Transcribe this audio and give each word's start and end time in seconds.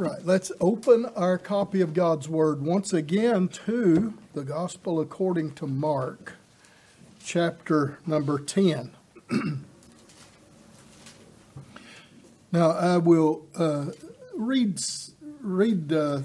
right, 0.00 0.24
let's 0.24 0.50
open 0.62 1.04
our 1.14 1.36
copy 1.36 1.82
of 1.82 1.92
God's 1.92 2.26
Word 2.26 2.62
once 2.62 2.94
again 2.94 3.48
to 3.66 4.14
the 4.32 4.44
Gospel 4.44 4.98
according 4.98 5.52
to 5.56 5.66
Mark, 5.66 6.36
chapter 7.22 7.98
number 8.06 8.38
10. 8.38 8.92
now, 12.50 12.70
I 12.70 12.96
will 12.96 13.44
uh, 13.54 13.88
read, 14.34 14.80
read 15.42 15.92
uh, 15.92 16.22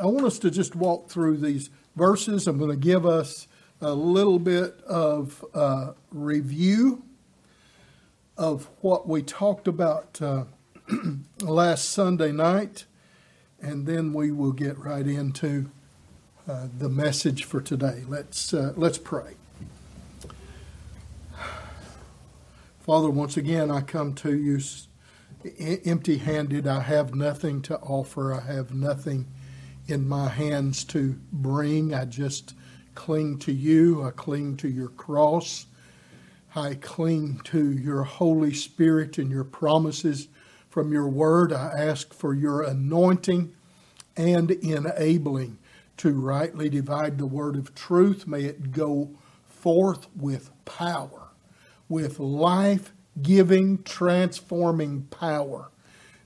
I 0.00 0.06
want 0.06 0.26
us 0.26 0.40
to 0.40 0.50
just 0.50 0.74
walk 0.74 1.08
through 1.08 1.36
these 1.36 1.70
verses. 1.94 2.48
I'm 2.48 2.58
going 2.58 2.72
to 2.72 2.76
give 2.76 3.06
us 3.06 3.46
a 3.80 3.94
little 3.94 4.40
bit 4.40 4.80
of 4.88 5.44
uh, 5.54 5.92
review 6.10 7.04
of 8.36 8.68
what 8.80 9.06
we 9.06 9.22
talked 9.22 9.68
about 9.68 10.20
uh, 10.20 10.46
last 11.40 11.90
Sunday 11.90 12.32
night, 12.32 12.86
and 13.64 13.86
then 13.86 14.12
we 14.12 14.30
will 14.30 14.52
get 14.52 14.78
right 14.78 15.06
into 15.06 15.70
uh, 16.46 16.66
the 16.78 16.90
message 16.90 17.44
for 17.44 17.62
today. 17.62 18.04
Let's 18.06 18.52
uh, 18.52 18.74
let's 18.76 18.98
pray. 18.98 19.36
Father, 22.80 23.08
once 23.08 23.38
again, 23.38 23.70
I 23.70 23.80
come 23.80 24.12
to 24.16 24.36
you 24.36 24.60
empty-handed. 25.86 26.66
I 26.66 26.80
have 26.80 27.14
nothing 27.14 27.62
to 27.62 27.78
offer. 27.78 28.34
I 28.34 28.40
have 28.40 28.74
nothing 28.74 29.26
in 29.86 30.06
my 30.06 30.28
hands 30.28 30.84
to 30.84 31.18
bring. 31.32 31.94
I 31.94 32.04
just 32.04 32.54
cling 32.94 33.38
to 33.40 33.52
you. 33.52 34.04
I 34.04 34.10
cling 34.10 34.58
to 34.58 34.68
your 34.68 34.88
cross. 34.88 35.64
I 36.54 36.74
cling 36.74 37.40
to 37.44 37.72
your 37.72 38.04
Holy 38.04 38.52
Spirit 38.52 39.16
and 39.16 39.30
your 39.30 39.44
promises 39.44 40.28
from 40.74 40.92
your 40.92 41.06
word. 41.06 41.52
I 41.52 41.68
ask 41.78 42.12
for 42.12 42.34
your 42.34 42.60
anointing 42.64 43.54
and 44.16 44.50
enabling 44.50 45.56
to 45.98 46.12
rightly 46.12 46.68
divide 46.68 47.16
the 47.16 47.26
word 47.26 47.54
of 47.54 47.76
truth. 47.76 48.26
May 48.26 48.42
it 48.42 48.72
go 48.72 49.10
forth 49.46 50.08
with 50.16 50.50
power, 50.64 51.28
with 51.88 52.18
life 52.18 52.92
giving, 53.22 53.84
transforming 53.84 55.02
power, 55.02 55.70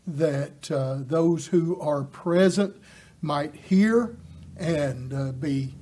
that 0.07 0.71
uh, 0.71 1.01
those 1.01 1.49
who 1.49 1.79
are 1.79 2.05
present 2.05 2.75
might 3.21 3.55
hear 3.55 4.17
and 4.57 5.13
uh, 5.13 5.33
be, 5.33 5.75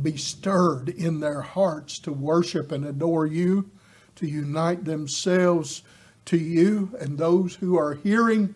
be 0.00 0.16
stirred 0.16 0.88
in 0.88 1.20
their 1.20 1.42
hearts 1.42 1.98
to 1.98 2.10
worship 2.10 2.72
and 2.72 2.86
adore 2.86 3.26
you, 3.26 3.70
to 4.16 4.26
unite 4.26 4.86
themselves 4.86 5.82
to 6.26 6.36
you 6.36 6.96
and 7.00 7.18
those 7.18 7.54
who 7.56 7.78
are 7.78 7.94
hearing 7.94 8.54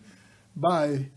by 0.55 1.07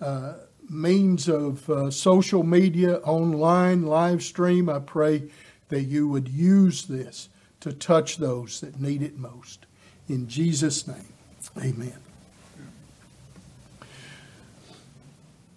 uh, 0.00 0.34
means 0.68 1.28
of 1.28 1.68
uh, 1.70 1.90
social 1.90 2.42
media, 2.42 2.96
online, 2.98 3.82
live 3.82 4.22
stream. 4.22 4.68
I 4.68 4.80
pray 4.80 5.30
that 5.68 5.82
you 5.82 6.08
would 6.08 6.28
use 6.28 6.86
this 6.86 7.28
to 7.60 7.72
touch 7.72 8.18
those 8.18 8.60
that 8.60 8.80
need 8.80 9.02
it 9.02 9.16
most. 9.16 9.66
In 10.08 10.28
Jesus' 10.28 10.86
name, 10.86 11.12
amen. 11.56 11.98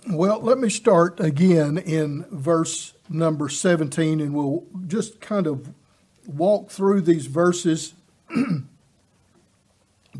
Well, 0.09 0.41
let 0.41 0.57
me 0.57 0.69
start 0.69 1.19
again 1.19 1.77
in 1.77 2.25
verse 2.31 2.93
number 3.07 3.49
17, 3.49 4.19
and 4.19 4.33
we'll 4.33 4.65
just 4.87 5.21
kind 5.21 5.45
of 5.45 5.73
walk 6.25 6.71
through 6.71 7.01
these 7.01 7.27
verses 7.27 7.93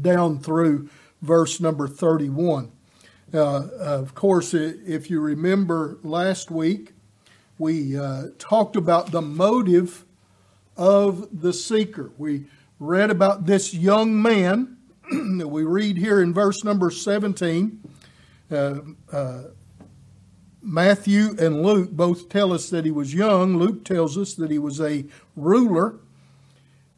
down 0.02 0.40
through 0.40 0.90
verse 1.22 1.60
number 1.60 1.88
31. 1.88 2.72
Uh, 3.34 3.68
of 3.80 4.14
course, 4.14 4.54
if 4.54 5.10
you 5.10 5.22
remember 5.22 5.98
last 6.04 6.52
week, 6.52 6.92
we 7.58 7.98
uh, 7.98 8.28
talked 8.38 8.76
about 8.76 9.12
the 9.12 9.22
motive 9.22 10.06
of 10.76 11.42
the 11.42 11.54
seeker. 11.54 12.12
We 12.18 12.46
read 12.80 13.10
about 13.10 13.46
this 13.46 13.74
young 13.74 14.22
man 14.22 14.78
that 15.38 15.48
we 15.48 15.64
read 15.64 15.98
here 15.98 16.22
in 16.22 16.34
verse 16.34 16.64
number 16.64 16.92
17. 16.92 17.80
Uh, 18.52 18.76
uh, 19.12 19.44
Matthew 20.62 21.36
and 21.40 21.64
Luke 21.64 21.92
both 21.92 22.30
tell 22.30 22.54
us 22.54 22.70
that 22.70 22.86
he 22.86 22.92
was 22.92 23.14
young. 23.14 23.58
Luke 23.58 23.84
tells 23.84 24.18
us 24.18 24.34
that 24.36 24.52
he 24.52 24.60
was 24.60 24.80
a 24.80 25.06
ruler, 25.36 25.96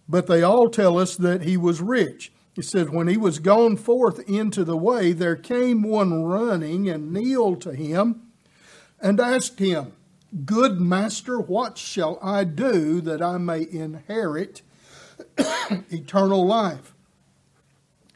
but 0.10 0.28
they 0.28 0.42
all 0.42 0.70
tell 0.70 0.98
us 0.98 1.16
that 1.16 1.44
he 1.44 1.56
was 1.58 1.80
rich. 1.80 2.33
It 2.56 2.66
says, 2.66 2.90
When 2.90 3.08
he 3.08 3.18
was 3.18 3.40
gone 3.40 3.78
forth 3.78 4.20
into 4.28 4.64
the 4.64 4.78
way, 4.78 5.12
there 5.12 5.36
came 5.36 5.84
one 5.84 6.24
running 6.24 6.90
and 6.90 7.12
kneeled 7.12 7.62
to 7.62 7.74
him 7.74 8.22
and 9.02 9.20
asked 9.20 9.60
him, 9.60 9.94
Good 10.46 10.80
master, 10.80 11.40
what 11.40 11.78
shall 11.78 12.18
I 12.22 12.44
do 12.44 13.02
that 13.02 13.22
I 13.22 13.38
may 13.38 13.68
inherit 13.70 14.62
eternal 15.92 16.46
life? 16.46 16.94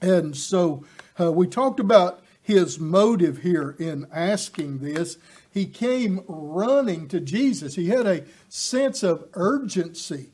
And 0.02 0.36
so 0.36 0.84
uh, 1.20 1.32
we 1.32 1.48
talked 1.48 1.80
about 1.80 2.24
his 2.42 2.80
motive 2.80 3.40
here 3.40 3.76
in 3.78 4.08
asking 4.12 4.80
this. 4.80 5.18
He 5.52 5.66
came 5.66 6.24
running 6.28 7.08
to 7.10 7.20
Jesus. 7.20 7.76
He 7.76 7.90
had 7.90 8.06
a 8.06 8.24
sense 8.48 9.04
of 9.04 9.28
urgency 9.34 10.30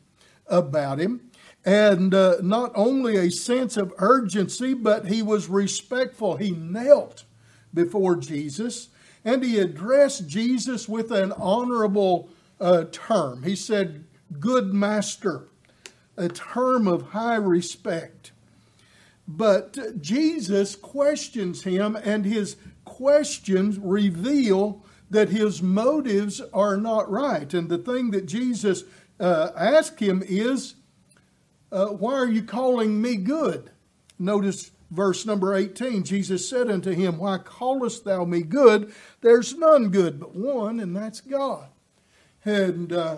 about 0.47 1.00
him 1.00 1.31
and 1.66 2.13
uh, 2.13 2.38
not 2.41 2.72
only 2.75 3.16
a 3.16 3.31
sense 3.31 3.78
of 3.78 3.94
urgency, 3.97 4.74
but 4.74 5.07
he 5.07 5.22
was 5.22 5.47
respectful. 5.47 6.38
He 6.38 6.51
knelt 6.51 7.24
before 7.74 8.16
Jesus 8.16 8.90
and 9.25 9.44
he 9.44 9.59
addressed 9.59 10.28
Jesus 10.28 10.90
with 10.90 11.12
an 11.12 11.31
honorable 11.34 12.29
uh, 12.59 12.85
term. 12.91 13.44
He 13.44 13.56
said, 13.56 14.06
Good 14.40 14.74
master, 14.74 15.47
a 16.18 16.28
term 16.28 16.88
of 16.88 17.09
high 17.09 17.35
respect. 17.35 18.31
But 19.28 20.01
Jesus 20.01 20.75
questions 20.75 21.63
him, 21.63 21.95
and 21.95 22.25
his 22.25 22.57
questions 22.84 23.80
reveal 23.80 24.84
that 25.09 25.30
his 25.30 25.62
motives 25.62 26.41
are 26.53 26.75
not 26.75 27.09
right. 27.09 27.53
And 27.53 27.69
the 27.69 27.78
thing 27.78 28.12
that 28.12 28.25
Jesus 28.25 28.84
uh, 29.19 29.51
asked 29.56 30.00
him 30.00 30.24
is, 30.25 30.75
uh, 31.74 31.88
Why 31.88 32.14
are 32.14 32.30
you 32.30 32.44
calling 32.44 33.02
me 33.02 33.18
good? 33.18 33.72
Notice 34.20 34.72
verse 34.92 35.26
number 35.26 35.56
18. 35.56 36.04
Jesus 36.04 36.48
said 36.48 36.70
unto 36.70 36.92
him, 36.92 37.18
Why 37.18 37.40
callest 37.40 38.06
thou 38.06 38.26
me 38.26 38.44
good? 38.44 38.94
There's 39.22 39.58
none 39.58 39.90
good 39.90 40.20
but 40.20 40.36
one, 40.36 40.80
and 40.80 40.96
that's 40.96 41.20
God. 41.20 41.68
And 42.46 42.94
uh, 42.94 43.18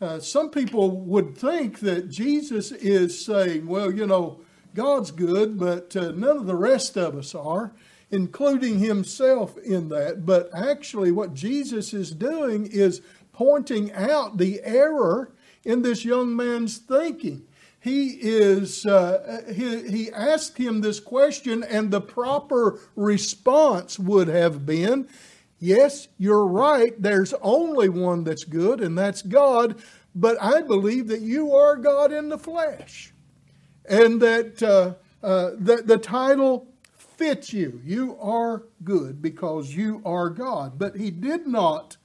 uh, 0.00 0.20
some 0.20 0.50
people 0.50 0.90
would 0.90 1.36
think 1.36 1.80
that 1.80 2.08
Jesus 2.08 2.72
is 2.72 3.24
saying, 3.24 3.66
Well, 3.66 3.92
you 3.92 4.06
know, 4.06 4.40
God's 4.74 5.10
good, 5.10 5.58
but 5.58 5.94
uh, 5.94 6.12
none 6.12 6.38
of 6.38 6.46
the 6.46 6.56
rest 6.56 6.96
of 6.96 7.14
us 7.14 7.34
are, 7.34 7.72
including 8.10 8.78
himself 8.78 9.58
in 9.58 9.90
that. 9.90 10.24
But 10.24 10.48
actually, 10.54 11.12
what 11.12 11.34
Jesus 11.34 11.92
is 11.92 12.10
doing 12.10 12.66
is 12.66 13.02
pointing 13.34 13.92
out 13.92 14.38
the 14.38 14.62
error 14.62 15.32
in 15.62 15.82
this 15.82 16.04
young 16.06 16.34
man's 16.34 16.78
thinking 16.78 17.46
he 17.82 18.10
is 18.20 18.86
uh, 18.86 19.42
he, 19.52 19.88
he 19.90 20.12
asked 20.12 20.56
him 20.56 20.80
this 20.80 21.00
question 21.00 21.62
and 21.64 21.90
the 21.90 22.00
proper 22.00 22.78
response 22.94 23.98
would 23.98 24.28
have 24.28 24.64
been 24.64 25.08
yes 25.58 26.08
you're 26.18 26.46
right. 26.46 27.00
There's 27.00 27.34
only 27.42 27.88
one 27.88 28.24
that's 28.24 28.44
good 28.44 28.80
and 28.80 28.96
that's 28.96 29.22
god 29.22 29.82
but 30.14 30.40
i 30.42 30.60
believe 30.60 31.08
that 31.08 31.22
you 31.22 31.54
are 31.54 31.76
god 31.76 32.12
in 32.12 32.28
the 32.28 32.38
flesh 32.38 33.12
and 33.86 34.20
that 34.20 34.62
uh, 34.62 34.94
uh, 35.22 35.50
the, 35.58 35.82
the 35.84 35.98
title 35.98 36.68
fits 36.94 37.52
you. 37.52 37.80
You 37.84 38.16
are 38.20 38.64
good 38.82 39.22
because 39.22 39.74
you 39.74 40.02
are 40.04 40.30
god. 40.30 40.78
But 40.78 40.96
he 40.96 41.10
did 41.10 41.46
not 41.46 41.96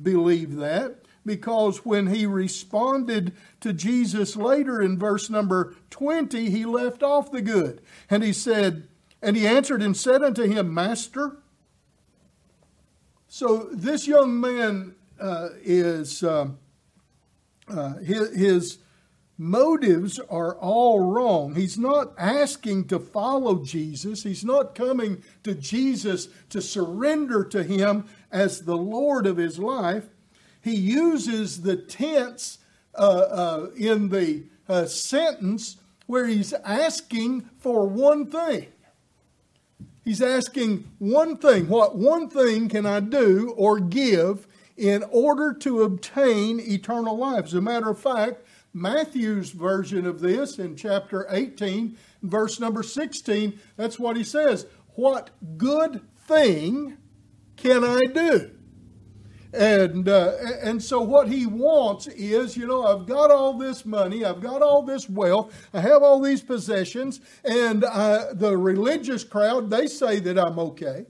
believe 0.00 0.56
that 0.56 0.99
because 1.24 1.84
when 1.84 2.08
he 2.08 2.26
responded 2.26 3.32
to 3.60 3.72
Jesus 3.72 4.36
later 4.36 4.80
in 4.80 4.98
verse 4.98 5.28
number 5.28 5.74
20, 5.90 6.50
he 6.50 6.64
left 6.64 7.02
off 7.02 7.30
the 7.30 7.42
good. 7.42 7.82
And 8.08 8.22
he 8.22 8.32
said, 8.32 8.88
And 9.20 9.36
he 9.36 9.46
answered 9.46 9.82
and 9.82 9.96
said 9.96 10.22
unto 10.22 10.44
him, 10.44 10.72
Master. 10.72 11.36
So 13.28 13.68
this 13.72 14.08
young 14.08 14.40
man 14.40 14.94
uh, 15.20 15.50
is, 15.62 16.22
uh, 16.22 16.48
uh, 17.68 17.94
his, 17.98 18.34
his 18.34 18.78
motives 19.36 20.18
are 20.30 20.56
all 20.56 21.00
wrong. 21.00 21.54
He's 21.54 21.78
not 21.78 22.12
asking 22.18 22.88
to 22.88 22.98
follow 22.98 23.62
Jesus. 23.62 24.22
He's 24.22 24.44
not 24.44 24.74
coming 24.74 25.22
to 25.44 25.54
Jesus 25.54 26.28
to 26.48 26.60
surrender 26.60 27.44
to 27.44 27.62
him 27.62 28.06
as 28.32 28.62
the 28.62 28.76
Lord 28.76 29.26
of 29.26 29.36
his 29.36 29.58
life 29.58 30.08
he 30.62 30.74
uses 30.74 31.62
the 31.62 31.76
tense 31.76 32.58
uh, 32.94 32.98
uh, 32.98 33.70
in 33.76 34.08
the 34.08 34.44
uh, 34.68 34.86
sentence 34.86 35.76
where 36.06 36.26
he's 36.26 36.52
asking 36.52 37.48
for 37.58 37.86
one 37.86 38.26
thing. 38.26 38.66
He's 40.04 40.22
asking 40.22 40.90
one 40.98 41.36
thing 41.36 41.68
what 41.68 41.96
one 41.96 42.28
thing 42.28 42.68
can 42.68 42.86
I 42.86 43.00
do 43.00 43.54
or 43.56 43.78
give 43.78 44.48
in 44.76 45.04
order 45.10 45.52
to 45.52 45.82
obtain 45.82 46.58
eternal 46.58 47.16
life? 47.16 47.44
As 47.46 47.54
a 47.54 47.60
matter 47.60 47.90
of 47.90 47.98
fact, 47.98 48.42
Matthew's 48.72 49.50
version 49.50 50.06
of 50.06 50.20
this 50.20 50.58
in 50.58 50.76
chapter 50.76 51.26
18, 51.30 51.96
verse 52.22 52.58
number 52.60 52.82
16, 52.82 53.58
that's 53.76 53.98
what 53.98 54.16
he 54.16 54.24
says. 54.24 54.66
What 54.94 55.30
good 55.56 56.00
thing 56.26 56.96
can 57.56 57.84
I 57.84 58.00
do? 58.06 58.50
And 59.52 60.08
uh, 60.08 60.34
and 60.62 60.80
so 60.80 61.00
what 61.00 61.28
he 61.28 61.44
wants 61.46 62.06
is, 62.06 62.56
you 62.56 62.66
know, 62.68 62.86
I've 62.86 63.06
got 63.06 63.32
all 63.32 63.58
this 63.58 63.84
money, 63.84 64.24
I've 64.24 64.40
got 64.40 64.62
all 64.62 64.82
this 64.82 65.08
wealth, 65.08 65.52
I 65.74 65.80
have 65.80 66.04
all 66.04 66.20
these 66.20 66.40
possessions, 66.40 67.20
and 67.44 67.82
uh, 67.82 68.26
the 68.32 68.56
religious 68.56 69.24
crowd 69.24 69.68
they 69.68 69.88
say 69.88 70.20
that 70.20 70.38
I'm 70.38 70.58
okay, 70.60 71.06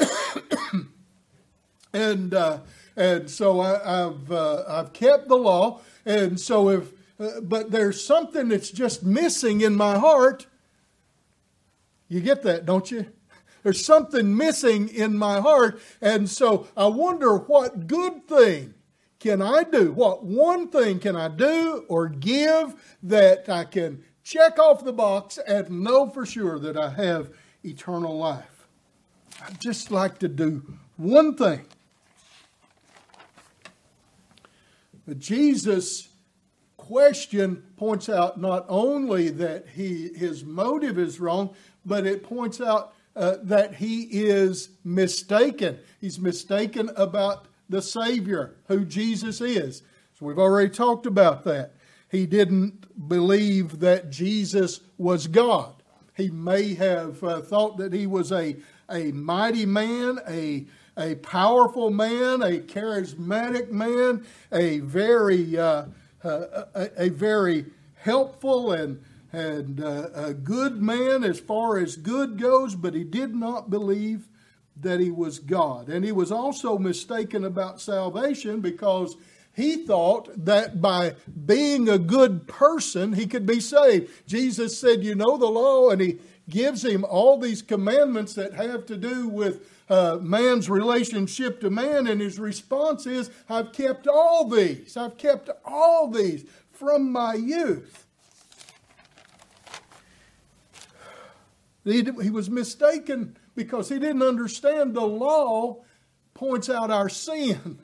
and 1.92 2.34
uh, 2.34 2.58
and 2.96 3.30
so 3.30 3.60
I, 3.60 4.00
have 4.00 4.32
uh, 4.32 4.64
I've 4.66 4.92
kept 4.92 5.28
the 5.28 5.36
law, 5.36 5.80
and 6.04 6.40
so 6.40 6.70
if 6.70 6.92
uh, 7.20 7.40
but 7.40 7.70
there's 7.70 8.04
something 8.04 8.48
that's 8.48 8.70
just 8.70 9.04
missing 9.04 9.60
in 9.60 9.76
my 9.76 9.96
heart. 9.96 10.46
You 12.08 12.20
get 12.20 12.42
that, 12.42 12.66
don't 12.66 12.90
you? 12.90 13.06
There's 13.66 13.84
something 13.84 14.36
missing 14.36 14.88
in 14.90 15.18
my 15.18 15.40
heart. 15.40 15.80
And 16.00 16.30
so 16.30 16.68
I 16.76 16.86
wonder 16.86 17.36
what 17.36 17.88
good 17.88 18.28
thing 18.28 18.74
can 19.18 19.42
I 19.42 19.64
do? 19.64 19.90
What 19.90 20.22
one 20.22 20.68
thing 20.68 21.00
can 21.00 21.16
I 21.16 21.26
do 21.26 21.84
or 21.88 22.08
give 22.08 22.96
that 23.02 23.48
I 23.48 23.64
can 23.64 24.04
check 24.22 24.60
off 24.60 24.84
the 24.84 24.92
box 24.92 25.40
and 25.48 25.82
know 25.82 26.08
for 26.08 26.24
sure 26.24 26.60
that 26.60 26.76
I 26.76 26.90
have 26.90 27.30
eternal 27.64 28.16
life? 28.16 28.68
I'd 29.44 29.60
just 29.60 29.90
like 29.90 30.20
to 30.20 30.28
do 30.28 30.62
one 30.96 31.34
thing. 31.34 31.66
But 35.08 35.18
Jesus' 35.18 36.06
question 36.76 37.64
points 37.76 38.08
out 38.08 38.40
not 38.40 38.64
only 38.68 39.30
that 39.30 39.70
he, 39.74 40.10
his 40.14 40.44
motive 40.44 41.00
is 41.00 41.18
wrong, 41.18 41.52
but 41.84 42.06
it 42.06 42.22
points 42.22 42.60
out 42.60 42.92
uh, 43.16 43.36
that 43.42 43.76
he 43.76 44.02
is 44.02 44.68
mistaken. 44.84 45.78
He's 46.00 46.20
mistaken 46.20 46.90
about 46.96 47.46
the 47.68 47.82
Savior, 47.82 48.54
who 48.68 48.84
Jesus 48.84 49.40
is. 49.40 49.82
So 50.18 50.26
we've 50.26 50.38
already 50.38 50.70
talked 50.70 51.06
about 51.06 51.44
that. 51.44 51.72
He 52.10 52.26
didn't 52.26 53.08
believe 53.08 53.80
that 53.80 54.10
Jesus 54.10 54.80
was 54.98 55.26
God. 55.26 55.74
He 56.14 56.30
may 56.30 56.74
have 56.74 57.22
uh, 57.24 57.40
thought 57.40 57.78
that 57.78 57.92
he 57.92 58.06
was 58.06 58.32
a, 58.32 58.56
a 58.90 59.12
mighty 59.12 59.66
man, 59.66 60.20
a, 60.28 60.66
a 60.96 61.16
powerful 61.16 61.90
man, 61.90 62.42
a 62.42 62.60
charismatic 62.60 63.70
man, 63.70 64.24
a 64.52 64.78
very, 64.80 65.58
uh, 65.58 65.86
uh 66.22 66.64
a, 66.74 67.04
a 67.04 67.08
very 67.08 67.66
helpful 67.96 68.72
and 68.72 69.02
and 69.32 69.82
uh, 69.82 70.08
a 70.14 70.34
good 70.34 70.80
man 70.80 71.24
as 71.24 71.40
far 71.40 71.78
as 71.78 71.96
good 71.96 72.38
goes, 72.38 72.74
but 72.74 72.94
he 72.94 73.04
did 73.04 73.34
not 73.34 73.70
believe 73.70 74.28
that 74.80 75.00
he 75.00 75.10
was 75.10 75.38
God. 75.38 75.88
And 75.88 76.04
he 76.04 76.12
was 76.12 76.30
also 76.30 76.78
mistaken 76.78 77.44
about 77.44 77.80
salvation 77.80 78.60
because 78.60 79.16
he 79.54 79.86
thought 79.86 80.28
that 80.44 80.82
by 80.82 81.14
being 81.46 81.88
a 81.88 81.98
good 81.98 82.46
person, 82.46 83.14
he 83.14 83.26
could 83.26 83.46
be 83.46 83.60
saved. 83.60 84.10
Jesus 84.26 84.78
said, 84.78 85.02
You 85.02 85.14
know 85.14 85.38
the 85.38 85.46
law, 85.46 85.88
and 85.88 86.00
he 86.00 86.18
gives 86.48 86.84
him 86.84 87.04
all 87.04 87.38
these 87.38 87.62
commandments 87.62 88.34
that 88.34 88.52
have 88.52 88.86
to 88.86 88.96
do 88.96 89.28
with 89.28 89.66
uh, 89.88 90.18
man's 90.20 90.68
relationship 90.68 91.60
to 91.60 91.70
man. 91.70 92.06
And 92.06 92.20
his 92.20 92.38
response 92.38 93.06
is, 93.06 93.30
I've 93.48 93.72
kept 93.72 94.06
all 94.06 94.48
these. 94.48 94.96
I've 94.96 95.16
kept 95.16 95.48
all 95.64 96.10
these 96.10 96.44
from 96.70 97.10
my 97.10 97.34
youth. 97.34 98.05
He, 101.86 102.02
he 102.20 102.30
was 102.30 102.50
mistaken 102.50 103.36
because 103.54 103.88
he 103.88 104.00
didn't 104.00 104.22
understand 104.22 104.94
the 104.94 105.06
law 105.06 105.84
points 106.34 106.68
out 106.68 106.90
our 106.90 107.08
sin. 107.08 107.78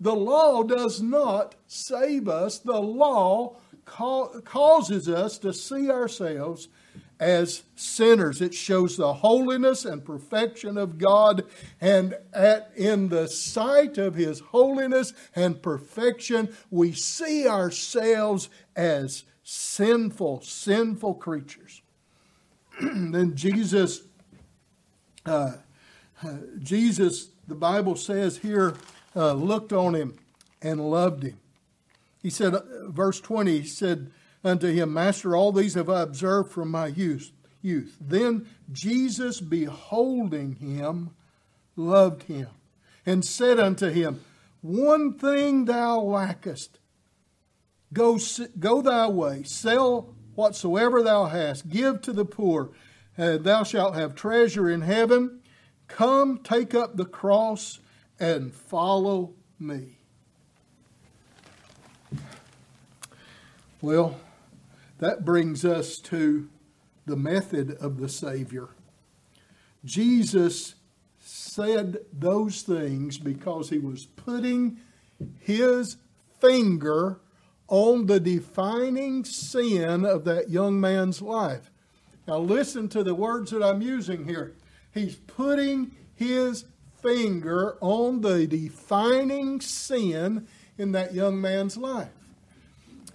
The 0.00 0.16
law 0.16 0.64
does 0.64 1.00
not 1.00 1.54
save 1.68 2.26
us. 2.26 2.58
The 2.58 2.80
law 2.80 3.56
ca- 3.84 4.40
causes 4.40 5.08
us 5.08 5.38
to 5.38 5.52
see 5.52 5.90
ourselves 5.90 6.68
as 7.20 7.62
sinners. 7.76 8.40
It 8.40 8.52
shows 8.52 8.96
the 8.96 9.12
holiness 9.12 9.84
and 9.84 10.04
perfection 10.04 10.76
of 10.76 10.98
God, 10.98 11.44
and 11.80 12.16
at, 12.32 12.72
in 12.74 13.10
the 13.10 13.28
sight 13.28 13.96
of 13.96 14.16
His 14.16 14.40
holiness 14.40 15.12
and 15.36 15.62
perfection, 15.62 16.52
we 16.70 16.92
see 16.92 17.46
ourselves 17.46 18.48
as 18.74 19.24
sinful, 19.44 20.40
sinful 20.40 21.14
creatures. 21.14 21.82
then 23.12 23.34
Jesus, 23.34 24.02
uh, 25.26 25.52
uh, 26.22 26.36
Jesus, 26.58 27.30
the 27.46 27.54
Bible 27.54 27.96
says 27.96 28.38
here, 28.38 28.74
uh, 29.14 29.32
looked 29.32 29.72
on 29.72 29.94
him 29.94 30.16
and 30.62 30.90
loved 30.90 31.24
him. 31.24 31.38
He 32.22 32.30
said, 32.30 32.54
uh, 32.54 32.62
verse 32.88 33.20
20, 33.20 33.60
he 33.60 33.66
said 33.66 34.10
unto 34.42 34.72
him, 34.72 34.92
Master, 34.92 35.36
all 35.36 35.52
these 35.52 35.74
have 35.74 35.90
I 35.90 36.02
observed 36.02 36.52
from 36.52 36.70
my 36.70 36.86
youth. 36.86 37.32
youth. 37.60 37.96
Then 38.00 38.46
Jesus, 38.72 39.40
beholding 39.40 40.54
him, 40.54 41.10
loved 41.76 42.24
him 42.24 42.48
and 43.04 43.24
said 43.24 43.58
unto 43.58 43.88
him, 43.90 44.20
One 44.62 45.14
thing 45.14 45.64
thou 45.64 46.00
lackest. 46.00 46.78
Go, 47.92 48.18
go 48.58 48.82
thy 48.82 49.08
way, 49.08 49.42
sell 49.42 50.14
whatsoever 50.34 51.02
thou 51.02 51.26
hast, 51.26 51.68
give 51.68 52.00
to 52.02 52.12
the 52.12 52.24
poor. 52.24 52.70
and 53.16 53.44
thou 53.44 53.62
shalt 53.62 53.94
have 53.94 54.14
treasure 54.14 54.70
in 54.70 54.80
heaven. 54.82 55.40
Come, 55.88 56.38
take 56.38 56.74
up 56.74 56.96
the 56.96 57.04
cross 57.04 57.80
and 58.18 58.54
follow 58.54 59.34
me. 59.58 59.98
Well, 63.82 64.20
that 64.98 65.24
brings 65.24 65.64
us 65.64 65.98
to 65.98 66.48
the 67.06 67.16
method 67.16 67.72
of 67.80 67.98
the 67.98 68.08
Savior. 68.08 68.68
Jesus 69.84 70.74
said 71.18 71.98
those 72.12 72.62
things 72.62 73.18
because 73.18 73.70
he 73.70 73.78
was 73.78 74.06
putting 74.06 74.78
his 75.38 75.96
finger 76.40 77.20
on 77.70 78.04
the 78.06 78.20
defining 78.20 79.24
sin 79.24 80.04
of 80.04 80.24
that 80.24 80.50
young 80.50 80.78
man's 80.78 81.22
life. 81.22 81.70
Now, 82.28 82.38
listen 82.38 82.88
to 82.90 83.02
the 83.02 83.14
words 83.14 83.50
that 83.52 83.62
I'm 83.62 83.80
using 83.80 84.26
here. 84.26 84.54
He's 84.92 85.14
putting 85.14 85.92
his 86.14 86.66
finger 87.00 87.78
on 87.80 88.20
the 88.20 88.46
defining 88.46 89.60
sin 89.60 90.46
in 90.76 90.92
that 90.92 91.14
young 91.14 91.40
man's 91.40 91.76
life. 91.76 92.10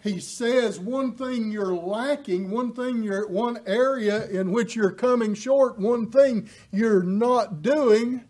He 0.01 0.19
says 0.19 0.79
one 0.79 1.13
thing 1.13 1.51
you're 1.51 1.75
lacking, 1.75 2.49
one 2.49 2.73
thing 2.73 3.03
you're 3.03 3.27
one 3.27 3.59
area 3.65 4.27
in 4.27 4.51
which 4.51 4.75
you're 4.75 4.91
coming 4.91 5.33
short, 5.33 5.79
one 5.79 6.11
thing 6.11 6.49
you're 6.71 7.03
not 7.03 7.61
doing, 7.61 8.23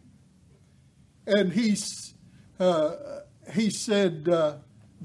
and 1.27 1.53
he's 1.53 2.13
uh, 2.59 2.95
he 3.53 3.69
said, 3.69 4.27
uh, 4.29 4.55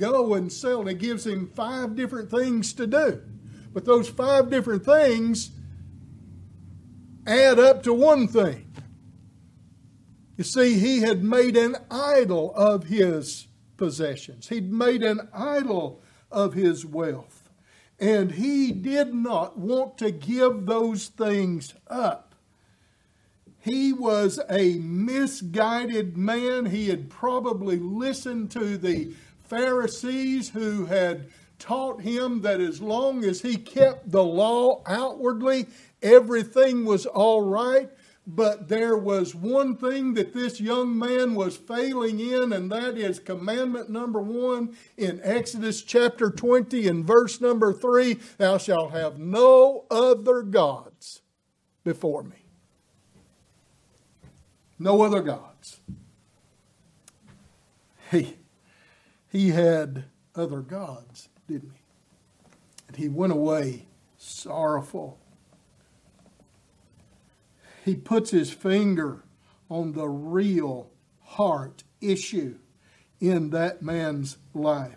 go 0.00 0.35
and 0.35 0.52
sell. 0.52 0.88
And 0.88 0.99
gives 0.99 1.26
him 1.26 1.52
five 1.54 1.95
different 1.95 2.30
things 2.30 2.73
to 2.73 2.87
do. 2.87 3.23
But 3.73 3.85
those 3.85 4.09
five 4.09 4.50
different 4.50 4.85
things 4.85 5.50
add 7.26 7.61
up 7.61 7.85
to 7.85 7.92
one 7.92 8.26
thing. 8.26 8.73
You 10.37 10.45
see, 10.45 10.78
he 10.78 11.00
had 11.00 11.23
made 11.23 11.57
an 11.57 11.76
idol 11.90 12.54
of 12.54 12.85
his 12.85 13.47
possessions, 13.76 14.49
he'd 14.49 14.73
made 14.73 15.02
an 15.02 15.28
idol 15.33 16.02
of 16.30 16.54
his 16.54 16.85
wealth. 16.85 17.50
And 17.99 18.33
he 18.33 18.73
did 18.73 19.12
not 19.12 19.59
want 19.59 19.99
to 19.99 20.11
give 20.11 20.64
those 20.64 21.09
things 21.09 21.75
up. 21.87 22.35
He 23.59 23.92
was 23.92 24.40
a 24.49 24.76
misguided 24.76 26.16
man. 26.16 26.66
He 26.66 26.88
had 26.88 27.11
probably 27.11 27.76
listened 27.76 28.50
to 28.52 28.78
the 28.78 29.12
Pharisees 29.50 30.49
who 30.50 30.87
had 30.87 31.28
taught 31.59 32.00
him 32.00 32.40
that 32.42 32.61
as 32.61 32.80
long 32.80 33.25
as 33.25 33.42
he 33.42 33.57
kept 33.57 34.11
the 34.11 34.25
law 34.25 34.83
outwardly, 34.87 35.66
everything 36.00 36.85
was 36.85 37.04
all 37.04 37.42
right. 37.42 37.90
But 38.26 38.69
there 38.69 38.97
was 38.97 39.35
one 39.35 39.76
thing 39.76 40.14
that 40.14 40.33
this 40.33 40.61
young 40.61 40.97
man 40.97 41.35
was 41.35 41.57
failing 41.57 42.21
in, 42.21 42.52
and 42.52 42.71
that 42.71 42.97
is 42.97 43.19
commandment 43.19 43.90
number 43.90 44.21
one 44.21 44.76
in 44.97 45.21
Exodus 45.25 45.83
chapter 45.83 46.30
20 46.30 46.87
and 46.87 47.04
verse 47.04 47.40
number 47.40 47.73
three 47.73 48.19
Thou 48.38 48.57
shalt 48.59 48.92
have 48.92 49.19
no 49.19 49.85
other 49.90 50.42
gods 50.42 51.23
before 51.83 52.23
me. 52.23 52.37
no 54.78 55.02
other 55.02 55.23
gods. 55.23 55.80
He, 58.11 58.37
he 59.31 59.51
had 59.51 60.05
other 60.35 60.61
gods, 60.61 61.29
didn't 61.47 61.73
he? 61.73 61.83
And 62.89 62.97
he 62.97 63.09
went 63.09 63.33
away 63.33 63.87
sorrowful. 64.17 65.19
He 67.85 67.95
puts 67.95 68.31
his 68.31 68.51
finger 68.51 69.23
on 69.69 69.93
the 69.93 70.09
real 70.09 70.91
heart 71.23 71.85
issue 72.01 72.59
in 73.21 73.51
that 73.51 73.83
man's 73.83 74.37
life. 74.53 74.97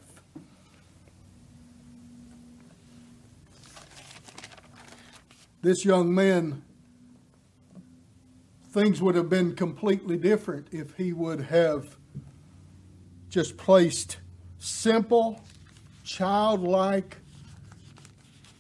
This 5.62 5.86
young 5.86 6.14
man, 6.14 6.64
things 8.72 9.02
would 9.02 9.16
have 9.16 9.30
been 9.30 9.56
completely 9.56 10.18
different 10.18 10.68
if 10.72 10.98
he 10.98 11.14
would 11.14 11.42
have 11.42 11.96
just 13.30 13.56
placed 13.56 14.18
simple, 14.64 15.42
childlike 16.06 17.18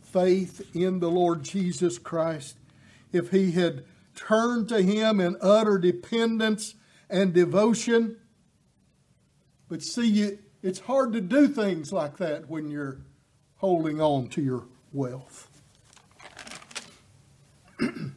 faith 0.03 0.69
in 0.75 0.99
the 0.99 1.09
Lord 1.09 1.43
Jesus 1.43 1.97
Christ. 1.97 2.57
If 3.13 3.31
he 3.31 3.51
had 3.51 3.85
turned 4.15 4.67
to 4.69 4.81
him 4.81 5.19
in 5.19 5.37
utter 5.41 5.77
dependence 5.77 6.75
and 7.09 7.33
devotion. 7.33 8.17
But 9.69 9.81
see, 9.81 10.37
it's 10.61 10.79
hard 10.81 11.13
to 11.13 11.21
do 11.21 11.47
things 11.47 11.93
like 11.93 12.17
that 12.17 12.49
when 12.49 12.69
you're 12.69 12.99
holding 13.57 14.01
on 14.01 14.27
to 14.29 14.41
your 14.41 14.65
wealth. 14.91 15.49
and 17.79 18.11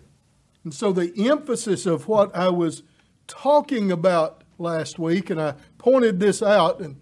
so, 0.71 0.93
the 0.93 1.12
emphasis 1.28 1.87
of 1.87 2.09
what 2.09 2.35
I 2.35 2.49
was 2.49 2.83
talking 3.26 3.93
about 3.93 4.43
last 4.59 4.99
week, 4.99 5.31
and 5.31 5.40
I 5.40 5.55
pointed 5.78 6.21
this 6.21 6.43
out, 6.43 6.81
and 6.81 7.00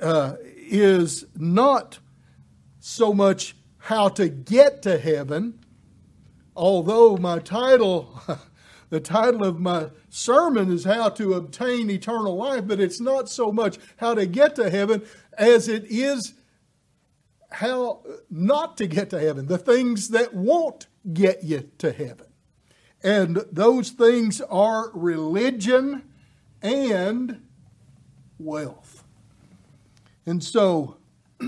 uh, 0.00 0.36
is 0.42 1.26
not 1.34 1.98
so 2.78 3.12
much 3.12 3.56
how 3.78 4.08
to 4.08 4.28
get 4.28 4.82
to 4.82 4.98
heaven, 4.98 5.64
although 6.54 7.16
my 7.16 7.38
title 7.38 8.20
The 8.90 9.00
title 9.00 9.44
of 9.44 9.60
my 9.60 9.90
sermon 10.08 10.70
is 10.72 10.84
How 10.84 11.10
to 11.10 11.34
Obtain 11.34 11.88
Eternal 11.88 12.36
Life, 12.36 12.66
but 12.66 12.80
it's 12.80 13.00
not 13.00 13.28
so 13.28 13.52
much 13.52 13.78
how 13.98 14.14
to 14.14 14.26
get 14.26 14.56
to 14.56 14.68
heaven 14.68 15.02
as 15.38 15.68
it 15.68 15.84
is 15.84 16.34
how 17.52 18.02
not 18.28 18.76
to 18.78 18.88
get 18.88 19.10
to 19.10 19.20
heaven, 19.20 19.46
the 19.46 19.58
things 19.58 20.08
that 20.08 20.34
won't 20.34 20.88
get 21.12 21.44
you 21.44 21.70
to 21.78 21.92
heaven. 21.92 22.26
And 23.02 23.44
those 23.50 23.90
things 23.90 24.40
are 24.40 24.90
religion 24.92 26.02
and 26.60 27.46
wealth. 28.38 28.89
And 30.26 30.42
so, 30.42 30.96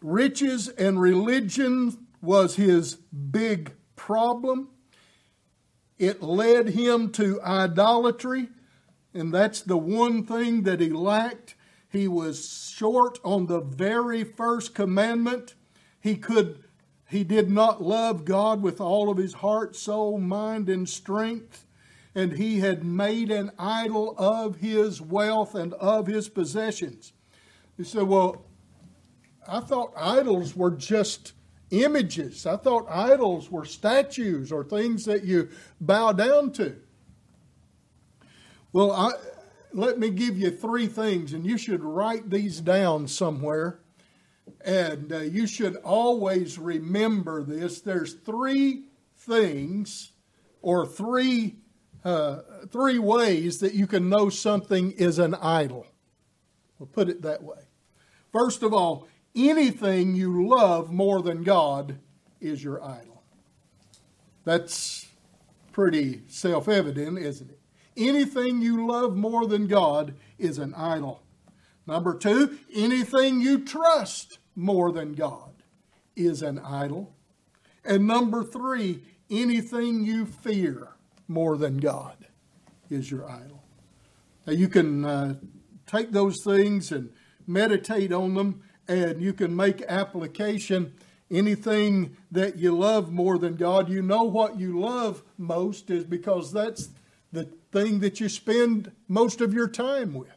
riches 0.00 0.68
and 0.68 1.00
religion 1.00 2.06
was 2.20 2.56
his 2.56 2.94
big 2.94 3.72
problem. 3.96 4.68
It 5.98 6.22
led 6.22 6.70
him 6.70 7.10
to 7.12 7.40
idolatry, 7.42 8.48
and 9.14 9.32
that's 9.32 9.60
the 9.60 9.76
one 9.76 10.24
thing 10.24 10.62
that 10.62 10.80
he 10.80 10.88
lacked. 10.88 11.54
He 11.88 12.08
was 12.08 12.72
short 12.74 13.18
on 13.22 13.46
the 13.46 13.60
very 13.60 14.24
first 14.24 14.74
commandment. 14.74 15.54
He 16.00 16.16
could 16.16 16.64
he 17.12 17.24
did 17.24 17.50
not 17.50 17.82
love 17.82 18.24
God 18.24 18.62
with 18.62 18.80
all 18.80 19.10
of 19.10 19.18
his 19.18 19.34
heart, 19.34 19.76
soul, 19.76 20.18
mind, 20.18 20.70
and 20.70 20.88
strength. 20.88 21.66
And 22.14 22.32
he 22.32 22.60
had 22.60 22.84
made 22.84 23.30
an 23.30 23.52
idol 23.58 24.14
of 24.18 24.56
his 24.56 25.00
wealth 25.00 25.54
and 25.54 25.72
of 25.74 26.06
his 26.06 26.28
possessions. 26.28 27.12
He 27.76 27.84
said, 27.84 28.02
Well, 28.04 28.44
I 29.48 29.60
thought 29.60 29.92
idols 29.96 30.54
were 30.54 30.70
just 30.70 31.32
images. 31.70 32.46
I 32.46 32.56
thought 32.56 32.86
idols 32.88 33.50
were 33.50 33.64
statues 33.64 34.52
or 34.52 34.62
things 34.62 35.06
that 35.06 35.24
you 35.24 35.48
bow 35.80 36.12
down 36.12 36.52
to. 36.52 36.76
Well, 38.72 38.92
I, 38.92 39.12
let 39.72 39.98
me 39.98 40.10
give 40.10 40.38
you 40.38 40.50
three 40.50 40.86
things, 40.86 41.32
and 41.32 41.46
you 41.46 41.58
should 41.58 41.82
write 41.82 42.30
these 42.30 42.60
down 42.60 43.08
somewhere. 43.08 43.80
And 44.64 45.12
uh, 45.12 45.18
you 45.20 45.46
should 45.46 45.76
always 45.76 46.58
remember 46.58 47.42
this. 47.42 47.80
There's 47.80 48.14
three 48.14 48.84
things 49.16 50.12
or 50.60 50.86
three, 50.86 51.56
uh, 52.04 52.40
three 52.70 52.98
ways 52.98 53.58
that 53.58 53.74
you 53.74 53.86
can 53.86 54.08
know 54.08 54.28
something 54.28 54.92
is 54.92 55.18
an 55.18 55.34
idol. 55.34 55.86
We'll 56.78 56.88
put 56.88 57.08
it 57.08 57.22
that 57.22 57.42
way. 57.42 57.68
First 58.32 58.62
of 58.62 58.72
all, 58.72 59.06
anything 59.36 60.14
you 60.14 60.48
love 60.48 60.90
more 60.90 61.22
than 61.22 61.42
God 61.42 61.98
is 62.40 62.62
your 62.64 62.82
idol. 62.82 63.22
That's 64.44 65.06
pretty 65.72 66.22
self 66.26 66.68
evident, 66.68 67.18
isn't 67.18 67.50
it? 67.50 67.60
Anything 67.96 68.62
you 68.62 68.86
love 68.86 69.16
more 69.16 69.46
than 69.46 69.66
God 69.66 70.14
is 70.38 70.58
an 70.58 70.74
idol. 70.74 71.22
Number 71.86 72.16
two, 72.16 72.58
anything 72.74 73.40
you 73.40 73.64
trust 73.64 74.38
more 74.54 74.92
than 74.92 75.12
God 75.12 75.62
is 76.16 76.42
an 76.42 76.58
idol. 76.58 77.14
And 77.84 78.06
number 78.06 78.44
three, 78.44 79.02
anything 79.30 80.04
you 80.04 80.26
fear 80.26 80.88
more 81.32 81.56
than 81.56 81.78
God 81.78 82.16
is 82.90 83.10
your 83.10 83.28
idol. 83.28 83.62
Now 84.46 84.52
you 84.52 84.68
can 84.68 85.04
uh, 85.04 85.34
take 85.86 86.12
those 86.12 86.42
things 86.44 86.92
and 86.92 87.10
meditate 87.46 88.12
on 88.12 88.34
them 88.34 88.62
and 88.88 89.20
you 89.20 89.32
can 89.32 89.54
make 89.54 89.82
application 89.82 90.94
anything 91.30 92.16
that 92.30 92.56
you 92.56 92.76
love 92.76 93.10
more 93.10 93.38
than 93.38 93.56
God. 93.56 93.88
You 93.88 94.02
know 94.02 94.24
what 94.24 94.58
you 94.58 94.78
love 94.78 95.22
most 95.38 95.90
is 95.90 96.04
because 96.04 96.52
that's 96.52 96.90
the 97.32 97.44
thing 97.72 98.00
that 98.00 98.20
you 98.20 98.28
spend 98.28 98.92
most 99.08 99.40
of 99.40 99.54
your 99.54 99.68
time 99.68 100.12
with. 100.12 100.28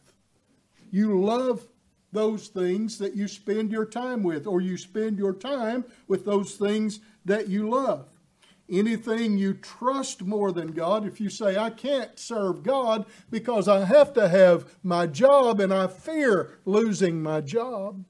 You 0.92 1.22
love 1.22 1.68
those 2.14 2.48
things 2.48 2.98
that 3.00 3.16
you 3.16 3.28
spend 3.28 3.72
your 3.72 3.86
time 3.86 4.24
with, 4.24 4.48
or 4.48 4.62
you 4.62 4.78
spend 4.78 5.18
your 5.18 5.34
time 5.34 5.84
with 6.08 6.24
those 6.24 6.56
things 6.56 7.02
that 7.26 7.50
you 7.50 7.70
love. 7.70 8.08
Anything 8.70 9.38
you 9.38 9.54
trust 9.54 10.24
more 10.24 10.52
than 10.52 10.72
God, 10.72 11.06
if 11.06 11.22
you 11.22 11.30
say, 11.30 11.56
I 11.56 11.70
can't 11.70 12.18
serve 12.18 12.64
God 12.64 13.06
because 13.30 13.68
I 13.68 13.86
have 13.86 14.12
to 14.14 14.28
have 14.28 14.76
my 14.82 15.06
job 15.06 15.60
and 15.60 15.72
I 15.72 15.86
fear 15.88 16.58
losing 16.66 17.22
my 17.22 17.42
job, 17.42 18.04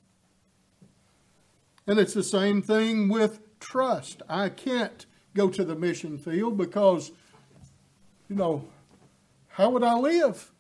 and 1.88 2.00
it's 2.00 2.14
the 2.14 2.24
same 2.24 2.62
thing 2.62 3.10
with 3.10 3.60
trust. 3.60 4.22
I 4.30 4.50
can't 4.50 5.06
go 5.34 5.50
to 5.50 5.64
the 5.64 5.76
mission 5.76 6.18
field 6.18 6.58
because, 6.58 7.12
you 8.30 8.36
know, 8.36 8.66
how 9.50 9.70
would 9.70 9.84
I 9.84 9.96
live? 9.96 10.52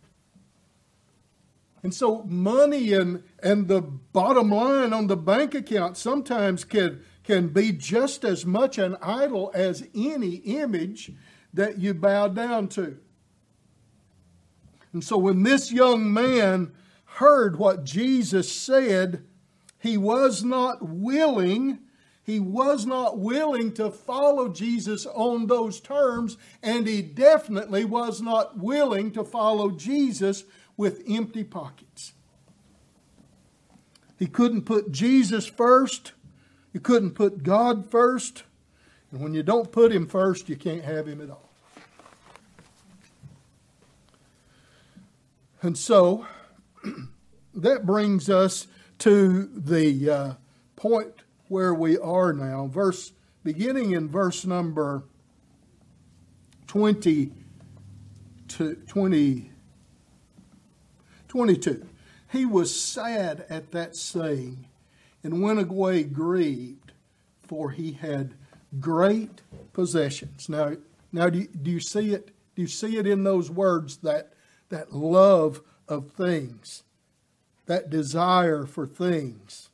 And 1.81 1.93
so 1.93 2.23
money 2.23 2.93
and, 2.93 3.23
and 3.43 3.67
the 3.67 3.81
bottom 3.81 4.49
line 4.49 4.91
on 4.91 5.07
the 5.07 5.17
bank 5.17 5.53
account 5.53 5.97
sometimes 5.97 6.63
can, 6.63 7.03
can 7.25 7.48
be 7.50 7.72
just 7.72 8.24
as 8.24 8.46
much 8.46 8.77
an 8.77 8.96
idol 9.01 9.51
as 9.53 9.88
any 9.96 10.36
image 10.36 11.12
that 11.53 11.77
you 11.79 11.94
bow 11.94 12.27
down 12.27 12.67
to. 12.67 12.98
And 14.94 15.03
so 15.03 15.17
when 15.17 15.44
this 15.44 15.72
young 15.72 16.13
man 16.13 16.72
heard 17.05 17.58
what 17.58 17.84
Jesus 17.84 18.51
said, 18.51 19.25
he 19.79 19.98
was 19.98 20.44
not 20.44 20.82
willing 20.82 21.79
he 22.25 22.39
was 22.39 22.88
not 22.88 23.20
willing 23.20 23.72
to 23.74 23.91
follow 23.91 24.50
Jesus 24.50 25.05
on 25.05 25.46
those 25.46 25.79
terms, 25.79 26.38
and 26.63 26.88
he 26.88 27.03
definitely 27.03 27.86
was 27.86 28.20
not 28.20 28.58
willing 28.58 29.12
to 29.12 29.24
follow 29.24 29.70
Jesus 29.70 30.44
with 30.75 31.03
empty 31.08 31.44
pockets. 31.44 32.13
He 34.17 34.25
couldn't 34.25 34.63
put 34.63 34.91
Jesus 34.91 35.46
first, 35.46 36.13
you 36.75 36.82
couldn't 36.82 37.12
put 37.12 37.41
God 37.41 37.89
first, 37.89 38.44
and 39.10 39.22
when 39.22 39.34
you 39.34 39.44
don't 39.44 39.72
put 39.72 39.94
him 39.94 40.05
first, 40.08 40.50
you 40.50 40.58
can't 40.58 40.84
have 40.84 41.08
him 41.08 41.22
at 41.22 41.29
all. 41.29 41.50
And 45.62 45.77
so, 45.77 46.27
that 47.55 47.86
brings 47.86 48.29
us 48.29 48.67
to 49.00 49.50
the 49.55 50.10
uh, 50.10 50.34
point 50.75 51.13
where 51.48 51.74
we 51.74 51.98
are 51.98 52.34
now. 52.34 52.67
Verse 52.67 53.13
beginning 53.46 53.91
in 53.91 54.10
verse 54.10 54.46
number 54.46 55.03
20 56.67 57.32
to 58.50 58.75
20, 58.75 59.50
22. 61.29 61.88
He 62.34 62.46
was 62.46 62.77
sad 62.77 63.46
at 63.50 63.72
that 63.72 63.96
saying 63.96 64.67
and 65.25 65.41
went 65.41 65.60
away 65.60 66.03
grieved, 66.03 66.91
for 67.41 67.72
he 67.72 67.94
had 67.94 68.36
great 68.79 69.41
possessions. 69.74 70.48
Now, 70.48 70.74
Now, 71.12 71.32
do 71.32 71.39
you, 71.39 71.48
do 71.48 71.72
you 71.72 71.79
see 71.79 72.13
it? 72.13 72.29
Do 72.55 72.62
you 72.62 72.67
see 72.67 72.98
it 72.98 73.08
in 73.08 73.24
those 73.24 73.50
words 73.50 73.98
that, 73.98 74.34
that 74.70 74.94
love 74.94 75.62
of 75.88 76.12
things, 76.12 76.84
that 77.65 77.89
desire 77.89 78.67
for 78.67 78.86
things? 78.86 79.70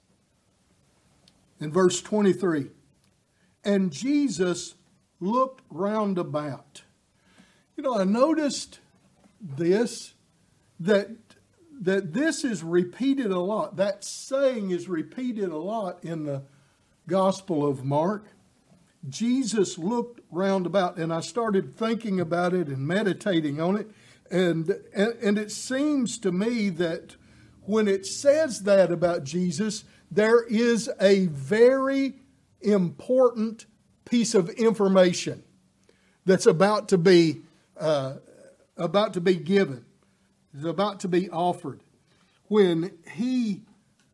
In 1.60 1.70
verse 1.70 2.02
23, 2.02 2.68
and 3.66 3.92
Jesus 3.92 4.76
looked 5.20 5.64
round 5.70 6.18
about. 6.18 6.84
You 7.76 7.84
know, 7.84 8.00
I 8.00 8.06
noticed 8.06 8.80
this 9.42 10.14
that 10.80 11.10
that 11.82 12.14
this 12.14 12.44
is 12.44 12.64
repeated 12.64 13.32
a 13.32 13.40
lot. 13.40 13.76
That 13.76 14.04
saying 14.04 14.72
is 14.72 14.88
repeated 14.88 15.50
a 15.50 15.58
lot 15.58 16.04
in 16.04 16.26
the 16.26 16.44
Gospel 17.08 17.68
of 17.68 17.84
Mark. 17.84 18.28
Jesus 19.10 19.78
looked 19.80 20.22
round 20.30 20.68
about, 20.68 20.98
and 20.98 21.12
I 21.12 21.22
started 21.22 21.76
thinking 21.76 22.20
about 22.20 22.54
it 22.54 22.68
and 22.68 22.88
meditating 22.88 23.60
on 23.60 23.76
it. 23.76 23.90
And, 24.30 24.70
and, 24.94 25.14
and 25.22 25.38
it 25.38 25.52
seems 25.52 26.20
to 26.20 26.32
me 26.32 26.70
that 26.70 27.16
when 27.64 27.88
it 27.88 28.06
says 28.06 28.64
that 28.64 28.92
about 28.92 29.24
Jesus, 29.24 29.84
there 30.12 30.44
is 30.44 30.90
a 31.02 31.26
very 31.28 32.14
important 32.62 33.66
piece 34.06 34.36
of 34.36 34.50
information 34.50 35.44
that's 36.26 36.46
about 36.46 36.90
to 36.90 36.98
be 36.98 37.42
uh, 37.80 38.16
about 38.78 39.14
to 39.14 39.22
be 39.22 39.36
given, 39.36 39.86
is 40.54 40.66
about 40.66 41.00
to 41.02 41.08
be 41.08 41.30
offered. 41.30 41.82
When 42.48 42.92
he 43.14 43.62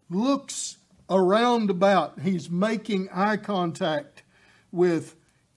looks 0.10 0.78
around 1.10 1.70
about, 1.70 2.20
he's 2.20 2.50
making 2.50 3.10
eye 3.14 3.38
contact 3.38 4.24
with 4.72 5.16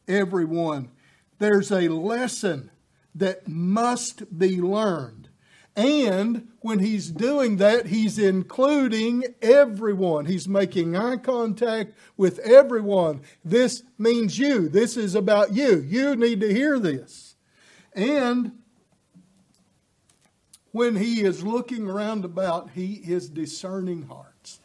everyone. 0.08 0.90
There's 1.38 1.70
a 1.70 1.88
lesson 1.88 2.70
that 3.14 3.48
must 3.48 4.38
be 4.38 4.60
learned. 4.60 5.28
And 5.76 6.48
when 6.60 6.80
he's 6.80 7.10
doing 7.10 7.56
that, 7.58 7.86
he's 7.86 8.18
including 8.18 9.24
everyone. 9.40 10.26
He's 10.26 10.48
making 10.48 10.96
eye 10.96 11.16
contact 11.16 11.94
with 12.16 12.38
everyone. 12.40 13.22
This 13.44 13.82
means 13.96 14.38
you. 14.38 14.68
This 14.68 14.96
is 14.96 15.14
about 15.14 15.54
you. 15.54 15.80
You 15.80 16.16
need 16.16 16.40
to 16.40 16.52
hear 16.52 16.78
this. 16.78 17.36
And 17.94 18.52
when 20.72 20.96
he 20.96 21.22
is 21.22 21.42
looking 21.42 21.88
around 21.88 22.24
about, 22.24 22.70
he 22.70 22.94
is 22.94 23.28
discerning 23.28 24.02
hearts. 24.02 24.60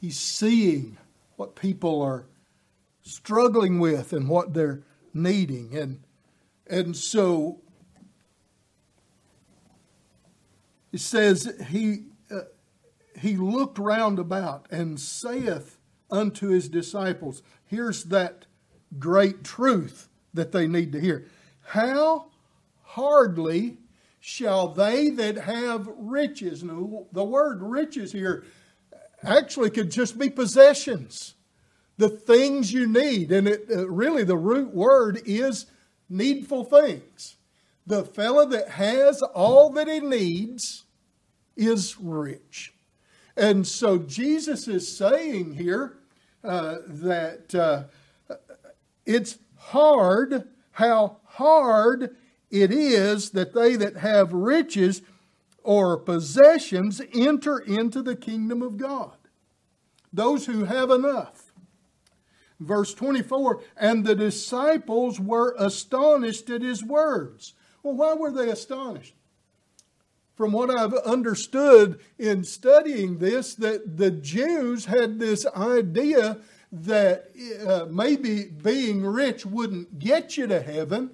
He's 0.00 0.18
seeing 0.18 0.96
what 1.36 1.56
people 1.56 2.02
are 2.02 2.26
struggling 3.02 3.80
with 3.80 4.12
and 4.12 4.28
what 4.28 4.54
they're 4.54 4.82
needing. 5.12 5.76
And, 5.76 6.00
and 6.66 6.96
so 6.96 7.60
it 10.92 11.00
says, 11.00 11.52
He, 11.68 12.04
uh, 12.30 12.42
he 13.18 13.36
looked 13.36 13.78
round 13.78 14.18
about 14.18 14.66
and 14.70 15.00
saith 15.00 15.78
unto 16.10 16.48
his 16.48 16.68
disciples, 16.68 17.42
Here's 17.66 18.04
that 18.04 18.46
great 18.98 19.42
truth 19.42 20.08
that 20.32 20.52
they 20.52 20.68
need 20.68 20.92
to 20.92 21.00
hear. 21.00 21.26
How 21.68 22.26
hardly 22.82 23.78
shall 24.26 24.68
they 24.68 25.10
that 25.10 25.36
have 25.36 25.86
riches. 25.98 26.64
Now, 26.64 27.04
the 27.12 27.22
word 27.22 27.60
riches 27.60 28.10
here 28.10 28.42
actually 29.22 29.68
could 29.68 29.90
just 29.90 30.18
be 30.18 30.30
possessions, 30.30 31.34
the 31.98 32.08
things 32.08 32.72
you 32.72 32.86
need. 32.86 33.30
And 33.30 33.46
it, 33.46 33.66
uh, 33.70 33.86
really, 33.86 34.24
the 34.24 34.38
root 34.38 34.74
word 34.74 35.20
is 35.26 35.66
needful 36.08 36.64
things. 36.64 37.36
The 37.86 38.02
fellow 38.02 38.46
that 38.46 38.70
has 38.70 39.20
all 39.20 39.68
that 39.72 39.88
he 39.88 40.00
needs 40.00 40.84
is 41.54 42.00
rich. 42.00 42.72
And 43.36 43.66
so 43.66 43.98
Jesus 43.98 44.68
is 44.68 44.96
saying 44.96 45.56
here 45.56 45.98
uh, 46.42 46.76
that 46.86 47.54
uh, 47.54 48.36
it's 49.04 49.36
hard, 49.58 50.48
how 50.70 51.18
hard 51.26 52.16
it 52.54 52.70
is 52.70 53.30
that 53.30 53.52
they 53.52 53.74
that 53.74 53.96
have 53.96 54.32
riches 54.32 55.02
or 55.64 55.98
possessions 55.98 57.02
enter 57.12 57.58
into 57.58 58.00
the 58.00 58.14
kingdom 58.14 58.62
of 58.62 58.76
God. 58.76 59.16
Those 60.12 60.46
who 60.46 60.64
have 60.64 60.90
enough. 60.90 61.52
Verse 62.60 62.94
24, 62.94 63.60
and 63.76 64.06
the 64.06 64.14
disciples 64.14 65.18
were 65.18 65.56
astonished 65.58 66.48
at 66.48 66.62
his 66.62 66.84
words. 66.84 67.54
Well, 67.82 67.94
why 67.94 68.14
were 68.14 68.30
they 68.30 68.48
astonished? 68.48 69.14
From 70.36 70.52
what 70.52 70.70
I've 70.70 70.94
understood 70.94 71.98
in 72.18 72.44
studying 72.44 73.18
this, 73.18 73.54
that 73.56 73.96
the 73.96 74.12
Jews 74.12 74.84
had 74.84 75.18
this 75.18 75.44
idea 75.46 76.38
that 76.70 77.30
uh, 77.66 77.86
maybe 77.90 78.44
being 78.44 79.04
rich 79.04 79.44
wouldn't 79.44 79.98
get 79.98 80.36
you 80.36 80.46
to 80.46 80.60
heaven. 80.60 81.10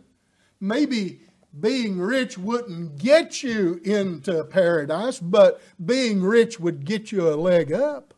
Maybe 0.60 1.20
being 1.58 1.98
rich 1.98 2.38
wouldn't 2.38 2.98
get 2.98 3.42
you 3.42 3.80
into 3.84 4.44
paradise, 4.44 5.18
but 5.18 5.60
being 5.84 6.22
rich 6.22 6.60
would 6.60 6.84
get 6.84 7.10
you 7.10 7.28
a 7.28 7.34
leg 7.34 7.72
up. 7.72 8.14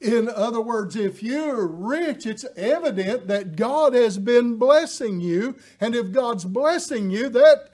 In 0.00 0.28
other 0.28 0.60
words, 0.60 0.96
if 0.96 1.22
you're 1.22 1.64
rich, 1.66 2.26
it's 2.26 2.44
evident 2.56 3.28
that 3.28 3.54
God 3.54 3.94
has 3.94 4.18
been 4.18 4.56
blessing 4.56 5.20
you. 5.20 5.56
And 5.80 5.94
if 5.94 6.10
God's 6.10 6.44
blessing 6.44 7.10
you, 7.10 7.28
that 7.28 7.70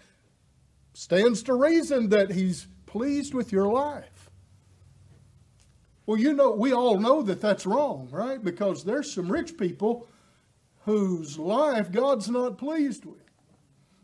stands 0.93 1.43
to 1.45 1.55
reason 1.55 2.11
that 2.11 2.33
He's 2.33 2.67
pleased 2.85 3.33
with 3.33 3.51
your 3.51 3.69
life. 3.73 4.31
Well, 6.05 6.19
you 6.19 6.35
know, 6.35 6.51
we 6.51 6.73
all 6.73 6.99
know 6.99 7.23
that 7.23 7.41
that's 7.41 7.65
wrong, 7.65 8.09
right? 8.11 8.43
Because 8.43 8.85
there's 8.85 9.13
some 9.13 9.31
rich 9.31 9.57
people 9.57 10.07
whose 10.85 11.39
life 11.39 11.93
God's 11.93 12.29
not 12.29 12.59
pleased 12.59 13.05
with. 13.05 13.28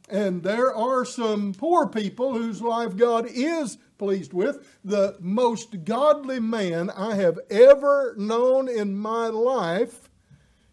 And 0.08 0.42
there 0.42 0.74
are 0.74 1.04
some 1.04 1.54
poor 1.54 1.88
people 1.88 2.34
whose 2.34 2.60
life 2.60 2.96
God 2.96 3.26
is 3.26 3.78
pleased 3.96 4.32
with. 4.32 4.78
The 4.84 5.16
most 5.18 5.84
godly 5.84 6.40
man 6.40 6.90
I 6.90 7.14
have 7.14 7.38
ever 7.48 8.14
known 8.18 8.68
in 8.68 8.96
my 8.96 9.28
life, 9.28 10.10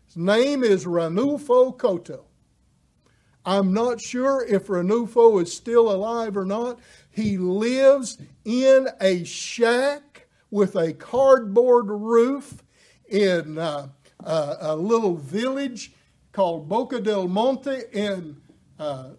his 0.06 0.17
name 0.17 0.63
is 0.63 0.86
Ranulfo 0.86 1.78
Cotto. 1.78 2.26
I'm 3.46 3.74
not 3.74 4.02
sure 4.02 4.46
if 4.46 4.67
Ranulfo 4.67 5.41
is 5.41 5.56
still 5.56 5.91
alive 5.91 6.36
or 6.38 6.46
not. 6.46 6.80
He 7.10 7.38
lives 7.38 8.17
in 8.46 8.89
a 9.00 9.24
shack 9.24 10.28
with 10.52 10.76
a 10.76 10.94
cardboard 10.94 11.88
roof 11.88 12.62
in 13.08 13.58
uh, 13.58 13.88
uh, 14.24 14.56
a 14.60 14.76
little 14.76 15.15
village 15.15 15.94
called 16.32 16.70
Boca 16.70 17.00
del 17.00 17.28
Monte 17.28 17.82
in 17.91 18.40
uh, 18.82 19.12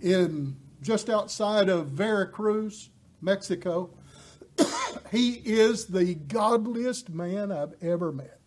in 0.00 0.56
just 0.80 1.10
outside 1.10 1.68
of 1.68 1.88
Veracruz, 1.88 2.88
Mexico. 3.20 3.90
he 5.12 5.32
is 5.44 5.86
the 5.86 6.14
godliest 6.14 7.10
man 7.10 7.52
I've 7.52 7.74
ever 7.82 8.10
met. 8.10 8.40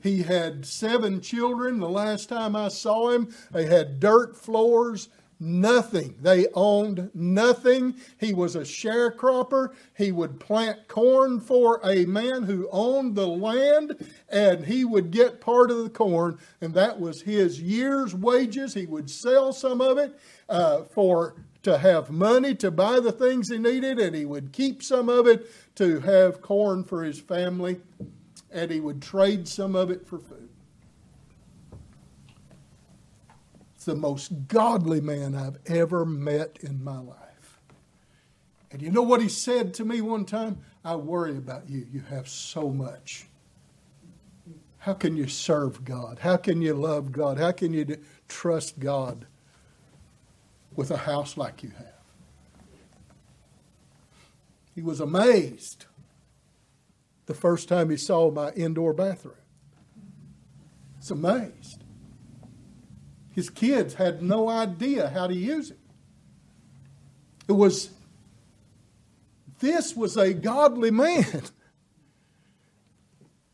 He 0.00 0.22
had 0.22 0.64
seven 0.64 1.20
children. 1.20 1.80
The 1.80 1.88
last 1.88 2.28
time 2.28 2.54
I 2.54 2.68
saw 2.68 3.10
him, 3.10 3.34
they 3.50 3.66
had 3.66 3.98
dirt 3.98 4.36
floors, 4.36 5.08
nothing. 5.40 6.14
They 6.20 6.46
owned 6.54 7.10
nothing. 7.14 7.96
He 8.18 8.34
was 8.34 8.54
a 8.54 8.60
sharecropper. 8.60 9.74
He 9.96 10.12
would 10.12 10.38
plant 10.38 10.86
corn 10.86 11.40
for 11.40 11.80
a 11.82 12.04
man 12.04 12.42
who 12.42 12.68
owned 12.70 13.16
the 13.16 13.26
land, 13.26 14.06
and 14.28 14.64
he 14.64 14.84
would 14.84 15.10
get 15.10 15.40
part 15.40 15.70
of 15.70 15.78
the 15.78 15.90
corn, 15.90 16.38
and 16.60 16.74
that 16.74 17.00
was 17.00 17.22
his 17.22 17.60
year's 17.60 18.14
wages. 18.14 18.74
He 18.74 18.86
would 18.86 19.10
sell 19.10 19.52
some 19.52 19.80
of 19.80 19.96
it 19.96 20.18
uh, 20.48 20.82
for 20.84 21.36
to 21.62 21.78
have 21.78 22.10
money 22.10 22.54
to 22.54 22.70
buy 22.70 23.00
the 23.00 23.12
things 23.12 23.48
he 23.48 23.58
needed, 23.58 23.98
and 23.98 24.14
he 24.14 24.26
would 24.26 24.52
keep 24.52 24.82
some 24.82 25.08
of 25.08 25.26
it 25.26 25.50
to 25.76 26.00
have 26.00 26.42
corn 26.42 26.84
for 26.84 27.02
his 27.02 27.18
family, 27.18 27.80
and 28.50 28.70
he 28.70 28.80
would 28.80 29.00
trade 29.00 29.48
some 29.48 29.74
of 29.74 29.90
it 29.90 30.06
for 30.06 30.18
food. 30.18 30.49
The 33.84 33.94
most 33.94 34.48
godly 34.48 35.00
man 35.00 35.34
I've 35.34 35.58
ever 35.66 36.04
met 36.04 36.58
in 36.60 36.84
my 36.84 36.98
life. 36.98 37.60
And 38.70 38.80
you 38.82 38.90
know 38.90 39.02
what 39.02 39.22
he 39.22 39.28
said 39.28 39.74
to 39.74 39.84
me 39.84 40.00
one 40.00 40.24
time? 40.24 40.58
I 40.84 40.96
worry 40.96 41.36
about 41.36 41.68
you. 41.68 41.86
You 41.90 42.00
have 42.00 42.28
so 42.28 42.70
much. 42.70 43.26
How 44.78 44.94
can 44.94 45.16
you 45.16 45.28
serve 45.28 45.84
God? 45.84 46.18
How 46.20 46.36
can 46.36 46.62
you 46.62 46.74
love 46.74 47.12
God? 47.12 47.38
How 47.38 47.52
can 47.52 47.74
you 47.74 47.98
trust 48.28 48.78
God 48.78 49.26
with 50.74 50.90
a 50.90 50.96
house 50.96 51.36
like 51.36 51.62
you 51.62 51.70
have? 51.70 51.86
He 54.74 54.80
was 54.80 55.00
amazed 55.00 55.86
the 57.26 57.34
first 57.34 57.68
time 57.68 57.90
he 57.90 57.96
saw 57.96 58.30
my 58.30 58.52
indoor 58.52 58.92
bathroom. 58.92 59.34
He's 60.98 61.10
amazed. 61.10 61.84
His 63.34 63.50
kids 63.50 63.94
had 63.94 64.22
no 64.22 64.48
idea 64.48 65.08
how 65.08 65.26
to 65.26 65.34
use 65.34 65.70
it. 65.70 65.78
It 67.48 67.52
was, 67.52 67.90
this 69.60 69.96
was 69.96 70.16
a 70.16 70.32
godly 70.34 70.90
man. 70.90 71.42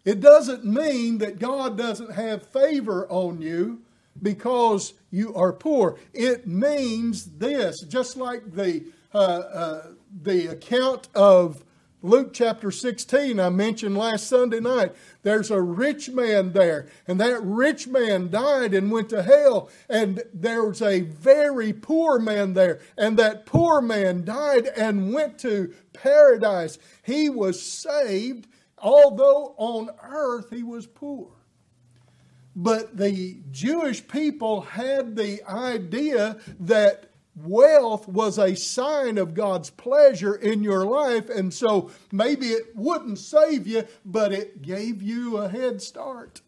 It 0.07 0.21
doesn't 0.21 0.65
mean 0.65 1.19
that 1.19 1.41
God 1.41 1.77
doesn't 1.77 2.13
have 2.13 2.47
favor 2.47 3.09
on 3.11 3.43
you 3.43 3.83
because 4.23 4.95
you 5.11 5.35
are 5.35 5.53
poor. 5.53 5.99
It 6.15 6.47
means 6.47 7.25
this, 7.39 7.83
just 7.89 8.17
like 8.17 8.55
the 8.55 8.85
uh, 9.13 9.19
uh, 9.19 9.87
the 10.23 10.47
account 10.47 11.09
of 11.15 11.65
Luke 12.03 12.35
chapter 12.35 12.71
16, 12.71 13.41
I 13.41 13.49
mentioned 13.49 13.97
last 13.97 14.27
Sunday 14.27 14.61
night. 14.61 14.95
There's 15.23 15.51
a 15.51 15.61
rich 15.61 16.11
man 16.11 16.53
there, 16.53 16.89
and 17.09 17.19
that 17.21 17.43
rich 17.43 17.89
man 17.89 18.31
died 18.31 18.75
and 18.75 18.91
went 18.91 19.09
to 19.11 19.23
hell, 19.23 19.71
and 19.89 20.23
there's 20.33 20.83
a 20.83 21.01
very 21.01 21.73
poor 21.73 22.19
man 22.19 22.53
there, 22.53 22.81
and 22.99 23.19
that 23.19 23.47
poor 23.47 23.81
man 23.81 24.25
died 24.25 24.67
and 24.77 25.15
went 25.15 25.39
to 25.39 25.73
paradise. 25.95 26.79
He 27.03 27.31
was 27.31 27.63
saved, 27.63 28.47
although 28.79 29.55
on 29.57 29.89
earth 30.03 30.51
he 30.51 30.63
was 30.63 30.87
poor. 30.87 31.31
But 32.55 32.97
the 32.97 33.39
Jewish 33.51 34.07
people 34.07 34.63
had 34.63 35.17
the 35.17 35.43
idea 35.49 36.37
that 36.61 37.11
wealth 37.37 38.09
was 38.09 38.39
a 38.39 38.57
sign 38.57 39.19
of 39.19 39.35
God's 39.35 39.71
pleasure 39.71 40.35
in 40.35 40.63
your 40.63 40.87
life. 40.87 41.29
And 41.29 41.53
so 41.53 41.91
maybe 42.11 42.49
it 42.49 42.75
wouldn't 42.75 43.19
save 43.19 43.67
you, 43.67 43.85
but 44.05 44.33
it 44.33 44.63
gave 44.63 45.03
you 45.03 45.37
a 45.37 45.49
head 45.49 45.83
start. 45.83 46.41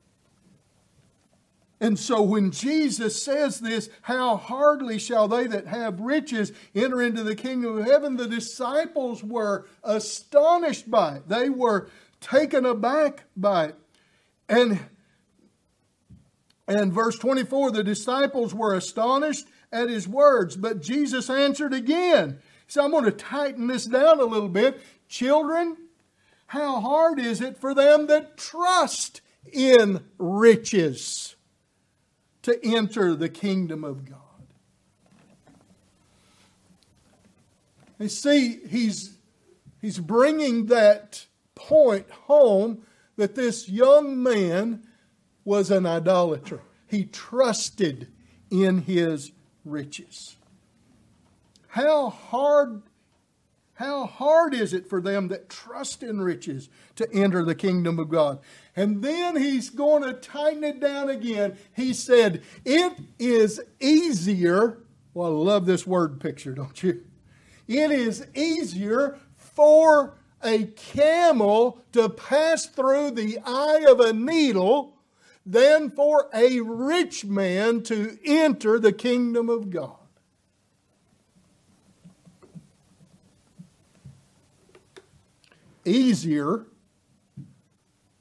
And 1.81 1.97
so 1.97 2.23
when 2.23 2.51
Jesus 2.51 3.23
says 3.23 3.61
this, 3.61 3.89
how 4.03 4.37
hardly 4.37 4.99
shall 4.99 5.29
they 5.29 5.47
that 5.47 5.69
have 5.69 6.01
riches 6.01 6.53
enter 6.75 7.01
into 7.01 7.23
the 7.23 7.37
kingdom 7.37 7.79
of 7.79 7.87
heaven, 7.87 8.17
the 8.17 8.27
disciples 8.27 9.23
were 9.23 9.67
astonished 9.85 10.91
by 10.91 11.17
it. 11.17 11.29
They 11.29 11.49
were 11.49 11.89
taken 12.21 12.67
aback 12.67 13.25
by 13.37 13.67
it. 13.67 13.77
And 14.49 14.81
and 16.67 16.93
verse 16.93 17.19
24, 17.19 17.71
the 17.71 17.83
disciples 17.83 18.55
were 18.55 18.75
astonished 18.75 19.47
at 19.73 19.89
his 19.89 20.09
words. 20.09 20.57
But 20.57 20.83
Jesus 20.83 21.31
answered 21.31 21.73
again. 21.73 22.39
So 22.67 22.85
I'm 22.85 22.91
going 22.91 23.05
to 23.05 23.11
tighten 23.11 23.67
this 23.67 23.87
down 23.87 24.21
a 24.21 24.25
little 24.25 24.49
bit. 24.49 24.81
Children, 25.09 25.77
how 26.49 26.81
hard 26.81 27.19
is 27.19 27.41
it 27.41 27.59
for 27.59 27.75
them 27.75 28.07
that 28.07 28.37
trust 28.37 29.21
in 29.53 30.05
riches 30.19 31.37
to 32.43 32.59
enter 32.65 33.15
the 33.15 33.29
kingdom 33.29 33.85
of 33.85 34.05
God? 34.05 34.19
You 37.99 38.09
see, 38.09 38.61
he's, 38.69 39.17
he's 39.81 39.99
bringing 39.99 40.67
that 40.67 41.27
point 41.55 42.09
home 42.11 42.83
that 43.17 43.35
this 43.35 43.69
young 43.69 44.23
man 44.23 44.87
was 45.45 45.71
an 45.71 45.85
idolater. 45.87 46.61
He 46.87 47.05
trusted 47.05 48.09
in 48.51 48.83
his 48.83 49.33
riches. 49.65 50.37
How 51.69 52.11
hard 52.11 52.83
how 53.79 54.07
hard 54.07 54.55
is 54.55 54.73
it 54.73 54.89
for 54.89 55.01
them 55.01 55.29
that 55.29 55.49
trust 55.49 56.03
in 56.03 56.21
riches 56.21 56.69
to 56.97 57.09
enter 57.13 57.45
the 57.45 57.55
kingdom 57.55 58.01
of 58.01 58.09
God? 58.09 58.41
And 58.75 59.05
then 59.05 59.37
he's 59.37 59.71
going 59.71 60.03
to 60.03 60.15
tighten 60.15 60.65
it 60.65 60.81
down 60.81 61.09
again. 61.09 61.57
He 61.77 61.95
said, 61.95 62.43
It 62.65 62.95
is 63.21 63.61
easier. 63.79 64.79
Well, 65.15 65.29
I 65.29 65.53
love 65.53 65.65
this 65.65 65.87
word 65.87 66.19
picture, 66.19 66.55
don't 66.55 66.83
you? 66.83 67.05
It 67.69 67.93
is 67.93 68.27
easier 68.35 69.17
for 69.37 70.19
a 70.43 70.65
camel 70.65 71.79
to 71.93 72.09
pass 72.09 72.67
through 72.67 73.13
the 73.13 73.39
eye 73.47 73.85
of 73.89 74.01
a 74.01 74.13
needle 74.13 74.98
than 75.49 75.91
for 75.91 76.29
a 76.35 76.61
rich 76.61 77.25
man 77.25 77.83
to 77.83 78.19
enter 78.23 78.79
the 78.79 78.93
kingdom 78.93 79.49
of 79.49 79.71
God. 79.71 79.97
Easier. 85.87 86.67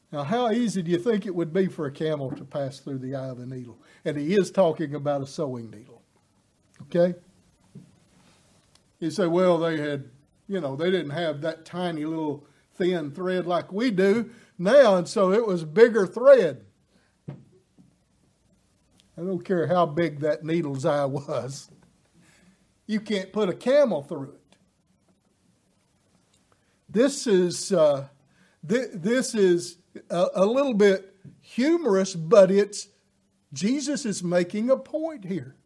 Now, 0.09 0.23
how 0.23 0.51
easy 0.51 0.81
do 0.81 0.89
you 0.89 0.97
think 0.97 1.25
it 1.25 1.35
would 1.35 1.51
be 1.51 1.67
for 1.67 1.85
a 1.85 1.91
camel 1.91 2.31
to 2.31 2.45
pass 2.45 2.79
through 2.79 2.99
the 2.99 3.15
eye 3.15 3.27
of 3.27 3.39
a 3.39 3.45
needle? 3.45 3.77
And 4.05 4.15
he 4.15 4.33
is 4.33 4.49
talking 4.49 4.95
about 4.95 5.21
a 5.21 5.27
sewing 5.27 5.69
needle. 5.69 6.01
Okay? 6.83 7.13
You 8.99 9.11
say, 9.11 9.27
well, 9.27 9.57
they 9.57 9.77
had, 9.77 10.09
you 10.47 10.61
know, 10.61 10.77
they 10.77 10.89
didn't 10.91 11.09
have 11.09 11.41
that 11.41 11.65
tiny 11.65 12.05
little 12.05 12.47
thin 12.75 13.11
thread 13.11 13.45
like 13.45 13.73
we 13.73 13.91
do 13.91 14.29
now, 14.57 14.95
and 14.95 15.09
so 15.09 15.33
it 15.33 15.45
was 15.45 15.65
bigger 15.65 16.07
thread. 16.07 16.63
I 19.17 19.21
don't 19.23 19.43
care 19.43 19.67
how 19.67 19.85
big 19.85 20.19
that 20.21 20.45
needle's 20.45 20.85
eye 20.85 21.05
was. 21.05 21.69
You 22.85 23.01
can't 23.01 23.33
put 23.33 23.49
a 23.49 23.53
camel 23.53 24.03
through 24.03 24.35
it. 24.35 24.57
This 26.89 27.27
is 27.27 27.73
uh, 27.73 28.07
th- 28.67 28.91
this 28.93 29.35
is 29.35 29.77
a, 30.09 30.27
a 30.35 30.45
little 30.45 30.73
bit 30.73 31.15
humorous, 31.41 32.15
but 32.15 32.49
it's 32.49 32.87
Jesus 33.51 34.05
is 34.05 34.23
making 34.23 34.69
a 34.69 34.77
point 34.77 35.25
here. 35.25 35.56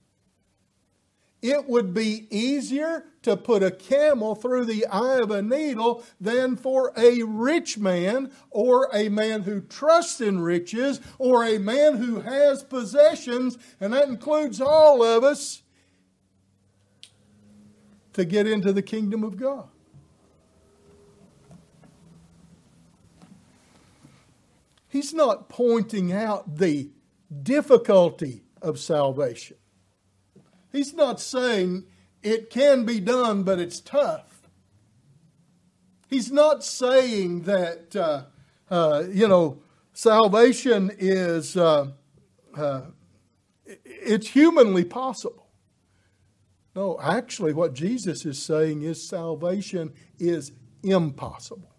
It 1.41 1.67
would 1.67 1.93
be 1.93 2.27
easier 2.29 3.05
to 3.23 3.35
put 3.35 3.63
a 3.63 3.71
camel 3.71 4.35
through 4.35 4.65
the 4.65 4.85
eye 4.85 5.17
of 5.17 5.31
a 5.31 5.41
needle 5.41 6.03
than 6.19 6.55
for 6.55 6.93
a 6.95 7.23
rich 7.23 7.79
man 7.79 8.31
or 8.51 8.89
a 8.93 9.09
man 9.09 9.41
who 9.41 9.61
trusts 9.61 10.21
in 10.21 10.41
riches 10.41 11.01
or 11.17 11.43
a 11.43 11.57
man 11.57 11.97
who 11.97 12.21
has 12.21 12.63
possessions, 12.63 13.57
and 13.79 13.91
that 13.93 14.07
includes 14.07 14.61
all 14.61 15.03
of 15.03 15.23
us, 15.23 15.63
to 18.13 18.25
get 18.25 18.45
into 18.45 18.73
the 18.73 18.81
kingdom 18.81 19.23
of 19.23 19.37
God. 19.37 19.69
He's 24.89 25.13
not 25.13 25.47
pointing 25.47 26.11
out 26.11 26.57
the 26.57 26.89
difficulty 27.41 28.43
of 28.61 28.77
salvation. 28.77 29.55
He's 30.71 30.93
not 30.93 31.19
saying 31.19 31.85
it 32.23 32.49
can 32.49 32.85
be 32.85 32.99
done, 32.99 33.43
but 33.43 33.59
it's 33.59 33.79
tough. 33.79 34.41
He's 36.09 36.31
not 36.31 36.63
saying 36.63 37.43
that, 37.43 37.95
uh, 37.95 38.23
uh, 38.69 39.03
you 39.11 39.27
know, 39.27 39.61
salvation 39.93 40.91
is, 40.97 41.55
uh, 41.55 41.91
uh 42.55 42.81
it's 43.65 44.27
humanly 44.27 44.83
possible. 44.83 45.47
No, 46.75 46.99
actually, 47.01 47.53
what 47.53 47.73
Jesus 47.73 48.25
is 48.25 48.41
saying 48.41 48.81
is 48.81 49.07
salvation 49.07 49.93
is 50.19 50.53
impossible. 50.83 51.71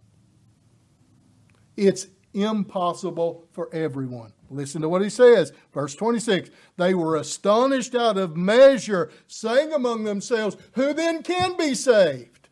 It's 1.76 2.06
impossible 2.34 3.48
for 3.52 3.74
everyone. 3.74 4.32
Listen 4.52 4.82
to 4.82 4.88
what 4.88 5.02
he 5.02 5.08
says. 5.08 5.52
Verse 5.72 5.94
26 5.94 6.50
They 6.76 6.94
were 6.94 7.16
astonished 7.16 7.94
out 7.94 8.18
of 8.18 8.36
measure, 8.36 9.10
saying 9.26 9.72
among 9.72 10.04
themselves, 10.04 10.56
Who 10.72 10.92
then 10.92 11.22
can 11.22 11.56
be 11.56 11.74
saved? 11.74 12.48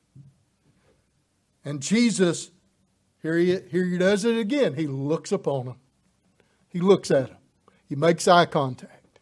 And 1.65 1.83
Jesus, 1.83 2.51
here 3.23 3.37
he, 3.37 3.59
here 3.71 3.85
he 3.85 3.99
does 3.99 4.25
it 4.25 4.39
again. 4.39 4.75
He 4.75 4.87
looks 4.87 5.31
upon 5.31 5.67
them. 5.67 5.77
He 6.69 6.81
looks 6.81 7.11
at 7.11 7.29
them. 7.29 7.37
He 7.87 7.95
makes 7.95 8.27
eye 8.27 8.47
contact. 8.47 9.21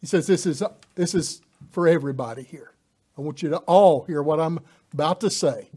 He 0.00 0.06
says, 0.06 0.26
This 0.26 0.44
is, 0.44 0.62
this 0.94 1.14
is 1.14 1.40
for 1.70 1.88
everybody 1.88 2.42
here. 2.42 2.72
I 3.16 3.22
want 3.22 3.42
you 3.42 3.48
to 3.50 3.58
all 3.58 4.04
hear 4.04 4.22
what 4.22 4.40
I'm 4.40 4.60
about 4.92 5.20
to 5.20 5.30
say. 5.30 5.70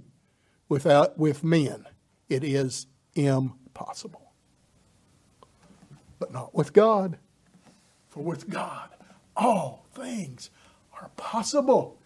Without, 0.67 1.17
with 1.19 1.43
men, 1.43 1.86
it 2.28 2.43
is 2.43 2.88
impossible 3.13 4.24
but 6.19 6.32
not 6.32 6.54
with 6.56 6.73
God. 6.73 7.17
For 8.10 8.23
with 8.23 8.49
God, 8.49 8.89
all 9.36 9.86
things 9.93 10.49
are 10.93 11.12
possible. 11.17 11.99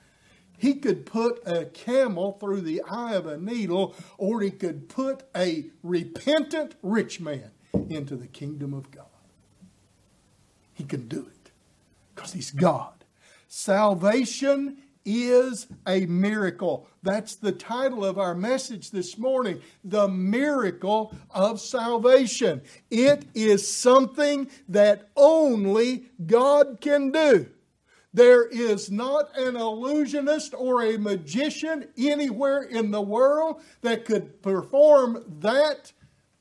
He 0.57 0.75
could 0.75 1.05
put 1.05 1.41
a 1.45 1.65
camel 1.65 2.33
through 2.33 2.61
the 2.61 2.81
eye 2.81 3.13
of 3.13 3.25
a 3.25 3.37
needle, 3.37 3.95
or 4.17 4.41
he 4.41 4.51
could 4.51 4.89
put 4.89 5.23
a 5.35 5.67
repentant 5.83 6.75
rich 6.81 7.21
man 7.21 7.51
into 7.89 8.15
the 8.15 8.27
kingdom 8.27 8.73
of 8.73 8.91
God. 8.91 9.05
He 10.73 10.83
can 10.83 11.07
do 11.07 11.27
it 11.29 11.51
because 12.13 12.33
he's 12.33 12.51
God. 12.51 13.05
Salvation 13.47 14.77
is 15.09 15.67
a 15.87 16.05
miracle. 16.05 16.87
That's 17.01 17.35
the 17.35 17.51
title 17.51 18.05
of 18.05 18.19
our 18.19 18.35
message 18.35 18.91
this 18.91 19.17
morning 19.17 19.61
The 19.83 20.07
Miracle 20.07 21.15
of 21.31 21.59
Salvation. 21.59 22.61
It 22.91 23.25
is 23.33 23.75
something 23.75 24.49
that 24.67 25.09
only 25.15 26.05
God 26.25 26.77
can 26.79 27.11
do. 27.11 27.47
There 28.13 28.45
is 28.45 28.91
not 28.91 29.35
an 29.37 29.55
illusionist 29.55 30.53
or 30.55 30.83
a 30.83 30.97
magician 30.97 31.87
anywhere 31.97 32.63
in 32.63 32.91
the 32.91 33.01
world 33.01 33.61
that 33.81 34.05
could 34.05 34.41
perform 34.41 35.23
that 35.39 35.91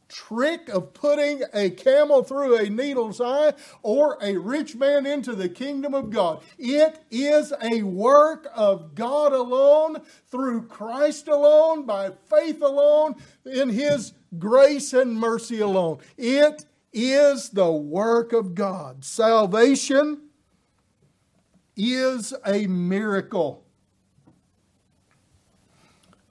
trick 0.08 0.68
of 0.68 0.94
putting 0.94 1.42
a 1.52 1.70
camel 1.70 2.22
through 2.22 2.56
a 2.56 2.70
needle's 2.70 3.20
eye 3.20 3.52
or 3.82 4.18
a 4.22 4.36
rich 4.36 4.74
man 4.74 5.06
into 5.06 5.34
the 5.34 5.48
kingdom 5.48 5.94
of 5.94 6.10
God. 6.10 6.42
It 6.58 6.98
is 7.10 7.52
a 7.62 7.82
work 7.82 8.48
of 8.54 8.94
God 8.94 9.32
alone, 9.32 10.02
through 10.30 10.66
Christ 10.66 11.28
alone, 11.28 11.84
by 11.84 12.10
faith 12.28 12.62
alone, 12.62 13.16
in 13.44 13.68
His 13.68 14.12
grace 14.38 14.92
and 14.92 15.14
mercy 15.14 15.60
alone. 15.60 15.98
It 16.16 16.64
is 16.92 17.50
the 17.50 17.70
work 17.70 18.32
of 18.32 18.54
God. 18.54 19.04
Salvation 19.04 20.22
is 21.76 22.34
a 22.44 22.66
miracle. 22.66 23.64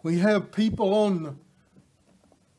We 0.04 0.20
have 0.20 0.52
people 0.52 0.94
on 0.94 1.40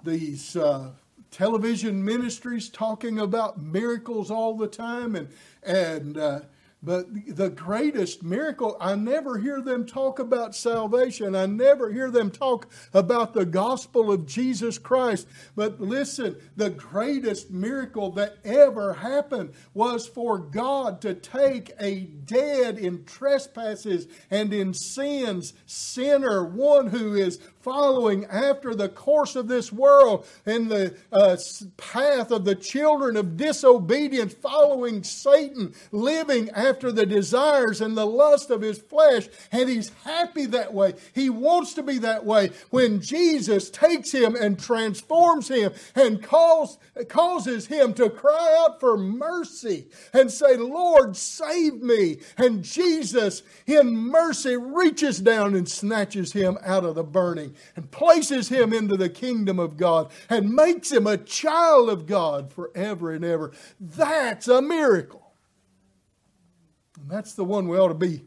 these 0.02 0.56
uh, 0.56 0.90
television 1.30 2.04
ministries 2.04 2.68
talking 2.68 3.18
about 3.18 3.60
miracles 3.62 4.30
all 4.30 4.56
the 4.56 4.66
time, 4.66 5.14
and 5.14 5.28
and 5.62 6.16
uh, 6.18 6.40
but 6.80 7.08
the 7.26 7.50
greatest 7.50 8.22
miracle, 8.22 8.76
I 8.80 8.94
never 8.94 9.38
hear 9.38 9.60
them 9.60 9.84
talk 9.84 10.20
about 10.20 10.54
salvation. 10.54 11.34
I 11.34 11.46
never 11.46 11.90
hear 11.90 12.08
them 12.08 12.30
talk 12.30 12.70
about 12.94 13.34
the 13.34 13.44
gospel 13.44 14.12
of 14.12 14.26
Jesus 14.26 14.78
Christ. 14.78 15.26
But 15.56 15.80
listen, 15.80 16.36
the 16.54 16.70
greatest 16.70 17.50
miracle 17.50 18.12
that 18.12 18.36
ever 18.44 18.94
happened 18.94 19.54
was 19.74 20.06
for 20.06 20.38
God 20.38 21.00
to 21.00 21.14
take 21.14 21.72
a 21.80 22.02
dead 22.02 22.78
in 22.78 23.04
trespasses 23.04 24.06
and 24.30 24.54
in 24.54 24.72
sins 24.72 25.54
sinner, 25.66 26.44
one 26.44 26.86
who 26.86 27.14
is 27.14 27.40
following 27.60 28.24
after 28.26 28.74
the 28.74 28.88
course 28.88 29.36
of 29.36 29.48
this 29.48 29.72
world 29.72 30.26
in 30.46 30.68
the 30.68 30.94
uh, 31.12 31.36
path 31.76 32.30
of 32.30 32.44
the 32.44 32.54
children 32.54 33.16
of 33.16 33.36
disobedience, 33.36 34.34
following 34.34 35.02
Satan, 35.02 35.74
living 35.90 36.50
after 36.50 36.92
the 36.92 37.06
desires 37.06 37.80
and 37.80 37.96
the 37.96 38.06
lust 38.06 38.50
of 38.50 38.62
his 38.62 38.78
flesh. 38.78 39.28
And 39.52 39.68
he's 39.68 39.90
happy 40.04 40.46
that 40.46 40.72
way. 40.72 40.94
He 41.14 41.30
wants 41.30 41.74
to 41.74 41.82
be 41.82 41.98
that 41.98 42.24
way 42.24 42.50
when 42.70 43.00
Jesus 43.00 43.70
takes 43.70 44.12
him 44.12 44.34
and 44.34 44.58
transforms 44.58 45.48
him 45.48 45.72
and 45.94 46.22
calls, 46.22 46.78
causes 47.08 47.66
him 47.66 47.94
to 47.94 48.10
cry 48.10 48.56
out 48.60 48.80
for 48.80 48.96
mercy 48.96 49.88
and 50.12 50.30
say, 50.30 50.56
Lord, 50.56 51.16
save 51.16 51.82
me. 51.82 52.18
And 52.36 52.62
Jesus, 52.62 53.42
in 53.66 53.96
mercy, 53.96 54.56
reaches 54.56 55.18
down 55.18 55.54
and 55.54 55.68
snatches 55.68 56.32
him 56.32 56.58
out 56.64 56.84
of 56.84 56.94
the 56.94 57.04
burning 57.04 57.47
and 57.76 57.90
places 57.90 58.48
him 58.48 58.72
into 58.72 58.96
the 58.96 59.08
kingdom 59.08 59.58
of 59.58 59.76
God 59.76 60.10
and 60.28 60.50
makes 60.50 60.90
him 60.90 61.06
a 61.06 61.16
child 61.16 61.90
of 61.90 62.06
God 62.06 62.52
forever 62.52 63.12
and 63.12 63.24
ever. 63.24 63.52
That's 63.80 64.48
a 64.48 64.62
miracle. 64.62 65.32
And 67.00 67.10
that's 67.10 67.34
the 67.34 67.44
one 67.44 67.68
we 67.68 67.78
ought 67.78 67.88
to 67.88 67.94
be 67.94 68.22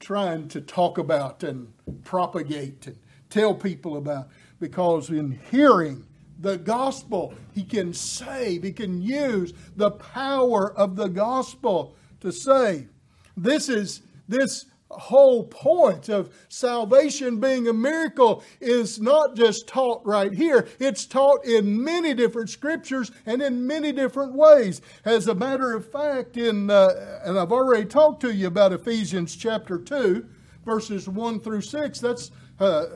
trying 0.00 0.48
to 0.48 0.60
talk 0.60 0.98
about 0.98 1.42
and 1.42 1.72
propagate 2.04 2.86
and 2.86 2.96
tell 3.28 3.54
people 3.54 3.96
about 3.96 4.28
because 4.58 5.10
in 5.10 5.38
hearing 5.50 6.06
the 6.40 6.56
gospel, 6.56 7.34
he 7.52 7.62
can 7.62 7.92
save, 7.92 8.62
he 8.62 8.72
can 8.72 9.02
use 9.02 9.52
the 9.76 9.90
power 9.90 10.72
of 10.72 10.96
the 10.96 11.08
gospel 11.08 11.94
to 12.20 12.32
save. 12.32 12.88
This 13.36 13.68
is 13.68 14.02
this 14.26 14.66
whole 14.90 15.44
point 15.44 16.08
of 16.08 16.34
salvation 16.48 17.38
being 17.38 17.68
a 17.68 17.72
miracle 17.72 18.42
is 18.60 19.00
not 19.00 19.36
just 19.36 19.66
taught 19.66 20.04
right 20.04 20.32
here, 20.32 20.66
it's 20.78 21.06
taught 21.06 21.44
in 21.44 21.82
many 21.82 22.12
different 22.14 22.50
scriptures 22.50 23.10
and 23.26 23.40
in 23.40 23.66
many 23.66 23.92
different 23.92 24.34
ways. 24.34 24.80
As 25.04 25.28
a 25.28 25.34
matter 25.34 25.74
of 25.74 25.90
fact, 25.90 26.36
in 26.36 26.70
uh, 26.70 27.20
and 27.24 27.38
I've 27.38 27.52
already 27.52 27.84
talked 27.84 28.20
to 28.22 28.34
you 28.34 28.48
about 28.48 28.72
Ephesians 28.72 29.36
chapter 29.36 29.78
2, 29.78 30.26
verses 30.64 31.08
1 31.08 31.40
through 31.40 31.62
6. 31.62 32.00
That's 32.00 32.30
uh, 32.58 32.86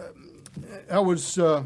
I 0.90 0.98
was 0.98 1.38
uh, 1.38 1.64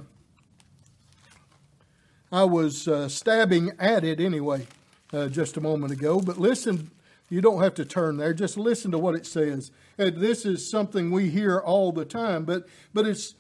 I 2.31 2.45
was 2.45 2.87
uh, 2.87 3.09
stabbing 3.09 3.73
at 3.79 4.05
it 4.05 4.21
anyway 4.21 4.67
uh, 5.13 5.29
just 5.29 5.57
a 5.57 5.61
moment 5.61 5.93
ago, 5.93 6.21
but 6.21 6.39
listen 6.39 6.91
you 7.29 7.41
don't 7.41 7.63
have 7.63 7.75
to 7.75 7.85
turn 7.85 8.17
there. 8.17 8.33
Just 8.33 8.57
listen 8.57 8.91
to 8.91 8.99
what 8.99 9.15
it 9.15 9.27
says. 9.27 9.71
And 9.99 10.17
this 10.17 10.47
is 10.47 10.69
something 10.69 11.11
we 11.11 11.31
hear 11.31 11.59
all 11.59 11.93
the 11.93 12.05
time, 12.05 12.45
but 12.45 12.67
but 12.95 13.07
it's 13.07 13.35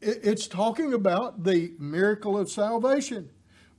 it's 0.00 0.48
talking 0.48 0.92
about 0.92 1.44
the 1.44 1.72
miracle 1.78 2.36
of 2.36 2.50
salvation. 2.50 3.30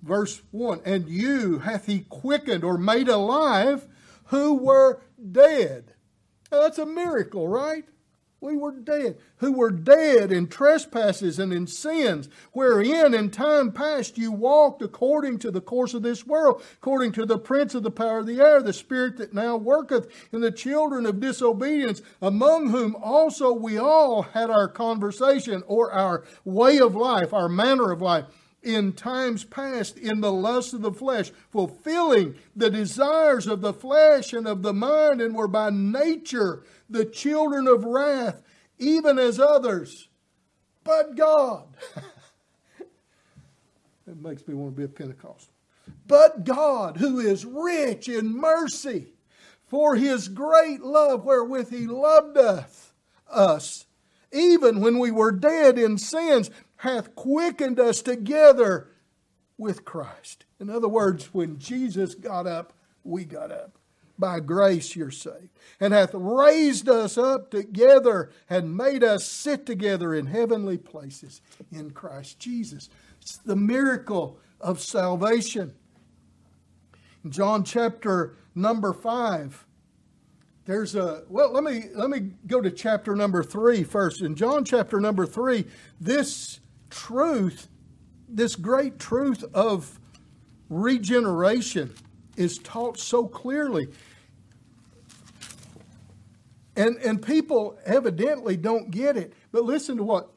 Verse 0.02 0.42
1 0.52 0.82
And 0.86 1.10
you 1.10 1.60
hath 1.60 1.86
he 1.86 2.02
quickened 2.10 2.64
or 2.64 2.78
made 2.78 3.10
alive 3.10 3.88
who 4.26 4.54
were 4.56 5.02
dead. 5.32 5.94
Now, 6.52 6.62
that's 6.62 6.78
a 6.78 6.86
miracle, 6.86 7.48
right? 7.48 7.86
We 8.44 8.58
were 8.58 8.74
dead, 8.74 9.20
who 9.38 9.54
were 9.54 9.72
dead 9.72 10.30
in 10.30 10.48
trespasses 10.48 11.40
and 11.40 11.54
in 11.54 11.66
sins, 11.66 12.28
wherein 12.52 13.14
in 13.14 13.30
time 13.30 13.72
past 13.72 14.18
you 14.18 14.34
walked 14.34 14.82
according 14.82 15.40
to 15.40 15.50
the 15.50 15.62
course 15.62 15.94
of 15.94 16.04
this 16.04 16.28
world, 16.28 16.62
according 16.74 17.14
to 17.14 17.26
the 17.26 17.38
prince 17.38 17.74
of 17.74 17.84
the 17.84 17.90
power 17.90 18.20
of 18.20 18.28
the 18.28 18.42
air, 18.42 18.62
the 18.62 18.74
spirit 18.74 19.16
that 19.16 19.34
now 19.34 19.56
worketh 19.56 20.10
in 20.34 20.42
the 20.42 20.52
children 20.52 21.06
of 21.06 21.22
disobedience, 21.22 22.02
among 22.22 22.72
whom 22.72 22.98
also 22.98 23.54
we 23.54 23.78
all 23.78 24.24
had 24.24 24.50
our 24.50 24.68
conversation 24.68 25.64
or 25.66 25.94
our 25.94 26.26
way 26.44 26.80
of 26.80 26.98
life, 26.98 27.34
our 27.34 27.48
manner 27.48 27.94
of 27.94 28.02
life 28.02 28.26
in 28.64 28.94
times 28.94 29.44
past 29.44 29.98
in 29.98 30.22
the 30.22 30.32
lust 30.32 30.74
of 30.74 30.82
the 30.82 30.92
flesh, 30.92 31.32
fulfilling 31.52 32.36
the 32.56 32.70
desires 32.70 33.46
of 33.46 33.62
the 33.62 33.74
flesh 33.74 34.34
and 34.34 34.48
of 34.48 34.64
the 34.64 34.74
mind, 34.74 35.22
and 35.22 35.36
were 35.36 35.48
by 35.48 35.70
nature 35.70 36.64
the 36.94 37.06
children 37.06 37.68
of 37.68 37.84
wrath, 37.84 38.42
even 38.80 39.20
as 39.20 39.40
others. 39.40 40.08
But 40.84 41.16
God. 41.16 41.76
it 44.08 44.22
makes 44.22 44.48
me 44.48 44.54
want 44.54 44.76
to 44.76 44.78
be 44.78 44.86
a 44.86 44.88
Pentecostal. 44.88 45.54
But 46.08 46.46
God, 46.46 46.98
who 46.98 47.20
is 47.20 47.46
rich 47.46 48.08
in 48.08 48.38
mercy, 48.38 49.14
for 49.68 49.96
his 49.96 50.28
great 50.28 50.82
love 50.82 51.26
wherewith 51.26 51.72
he 51.72 51.88
loved 51.88 52.38
us, 52.38 52.94
us, 53.30 53.86
even 54.32 54.82
when 54.82 55.00
we 55.00 55.12
were 55.12 55.32
dead 55.32 55.78
in 55.78 55.98
sins, 55.98 56.50
hath 56.78 57.16
quickened 57.16 57.80
us 57.80 58.02
together 58.02 58.90
with 59.58 59.86
Christ. 59.86 60.46
In 60.60 60.70
other 60.70 60.88
words, 60.88 61.34
when 61.34 61.60
Jesus 61.60 62.16
got 62.16 62.48
up, 62.48 62.74
we 63.04 63.26
got 63.26 63.52
up. 63.52 63.78
By 64.18 64.40
grace 64.40 64.96
you're 64.96 65.12
saved. 65.12 65.50
And 65.80 65.94
hath 65.94 66.14
raised 66.14 66.88
us 66.88 67.18
up 67.18 67.50
together 67.50 68.30
and 68.50 68.78
made 68.78 69.04
us 69.04 69.26
sit 69.26 69.66
together 69.66 70.14
in 70.14 70.28
heavenly 70.28 70.78
places 70.78 71.42
in 71.72 71.92
Christ 71.92 72.40
Jesus. 72.40 72.90
It's 73.22 73.38
the 73.38 73.56
miracle 73.56 74.40
of 74.62 74.80
salvation. 74.80 75.74
In 77.24 77.32
John 77.32 77.64
chapter 77.64 78.38
number 78.56 78.94
5, 78.94 79.66
there's 80.66 80.96
a 80.96 81.24
well 81.28 81.52
let 81.52 81.64
me 81.64 81.86
let 81.94 82.10
me 82.10 82.32
go 82.48 82.62
to 82.62 82.72
chapter 82.72 83.16
number 83.16 83.44
three 83.44 83.84
first 83.84 84.22
in 84.22 84.36
john 84.36 84.64
chapter 84.64 85.00
number 85.00 85.26
three 85.26 85.66
this 86.00 86.60
truth 86.90 87.68
this 88.30 88.56
great 88.56 88.98
truth 88.98 89.44
of 89.54 90.00
regeneration 90.70 91.94
is 92.36 92.58
taught 92.58 92.98
so 92.98 93.28
clearly. 93.28 93.88
And, 96.76 96.98
and 96.98 97.22
people 97.22 97.78
evidently 97.86 98.58
don't 98.58 98.92
get 98.92 99.16
it. 99.16 99.34
But 99.52 99.64
listen 99.64 99.98
to 99.98 100.04
what 100.04 100.32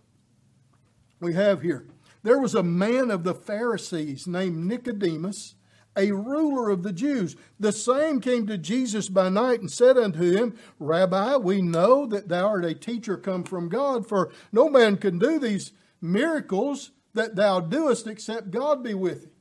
we 1.21 1.35
have 1.35 1.63
here. 1.63 1.87
There 2.23 2.39
was 2.39 2.55
a 2.55 2.63
man 2.63 3.11
of 3.11 3.25
the 3.25 3.35
Pharisees 3.35 4.27
named 4.27 4.67
Nicodemus, 4.67 5.55
a 5.97 6.13
ruler 6.13 6.69
of 6.69 6.83
the 6.83 6.93
Jews. 6.93 7.37
The 7.59 7.73
same 7.73 8.21
came 8.21 8.47
to 8.49 8.59
Jesus 8.59 9.09
by 9.09 9.29
night 9.29 9.61
and 9.61 9.71
said 9.71 9.97
unto 9.97 10.37
him, 10.37 10.57
Rabbi, 10.79 11.37
we 11.37 11.63
know 11.63 12.05
that 12.07 12.29
thou 12.29 12.49
art 12.49 12.65
a 12.65 12.75
teacher 12.75 13.17
come 13.17 13.45
from 13.45 13.69
God, 13.69 14.07
for 14.07 14.31
no 14.53 14.69
man 14.69 14.97
can 14.97 15.19
do 15.19 15.39
these 15.39 15.73
miracles 16.03 16.91
that 17.15 17.37
thou 17.37 17.61
doest 17.61 18.07
except 18.07 18.51
God 18.51 18.83
be 18.83 18.93
with 18.93 19.23
thee. 19.23 19.36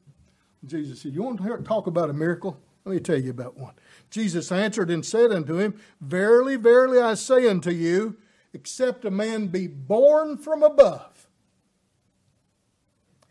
Jesus 0.65 1.01
said, 1.01 1.13
You 1.13 1.23
want 1.23 1.37
to 1.37 1.43
hear, 1.43 1.57
talk 1.57 1.87
about 1.87 2.09
a 2.09 2.13
miracle? 2.13 2.59
Let 2.85 2.93
me 2.93 2.99
tell 2.99 3.19
you 3.19 3.31
about 3.31 3.57
one. 3.57 3.73
Jesus 4.09 4.51
answered 4.51 4.91
and 4.91 5.05
said 5.05 5.31
unto 5.31 5.57
him, 5.57 5.79
Verily, 6.01 6.55
verily, 6.55 6.99
I 6.99 7.15
say 7.15 7.47
unto 7.49 7.71
you, 7.71 8.17
except 8.53 9.05
a 9.05 9.11
man 9.11 9.47
be 9.47 9.67
born 9.67 10.37
from 10.37 10.63
above, 10.63 11.27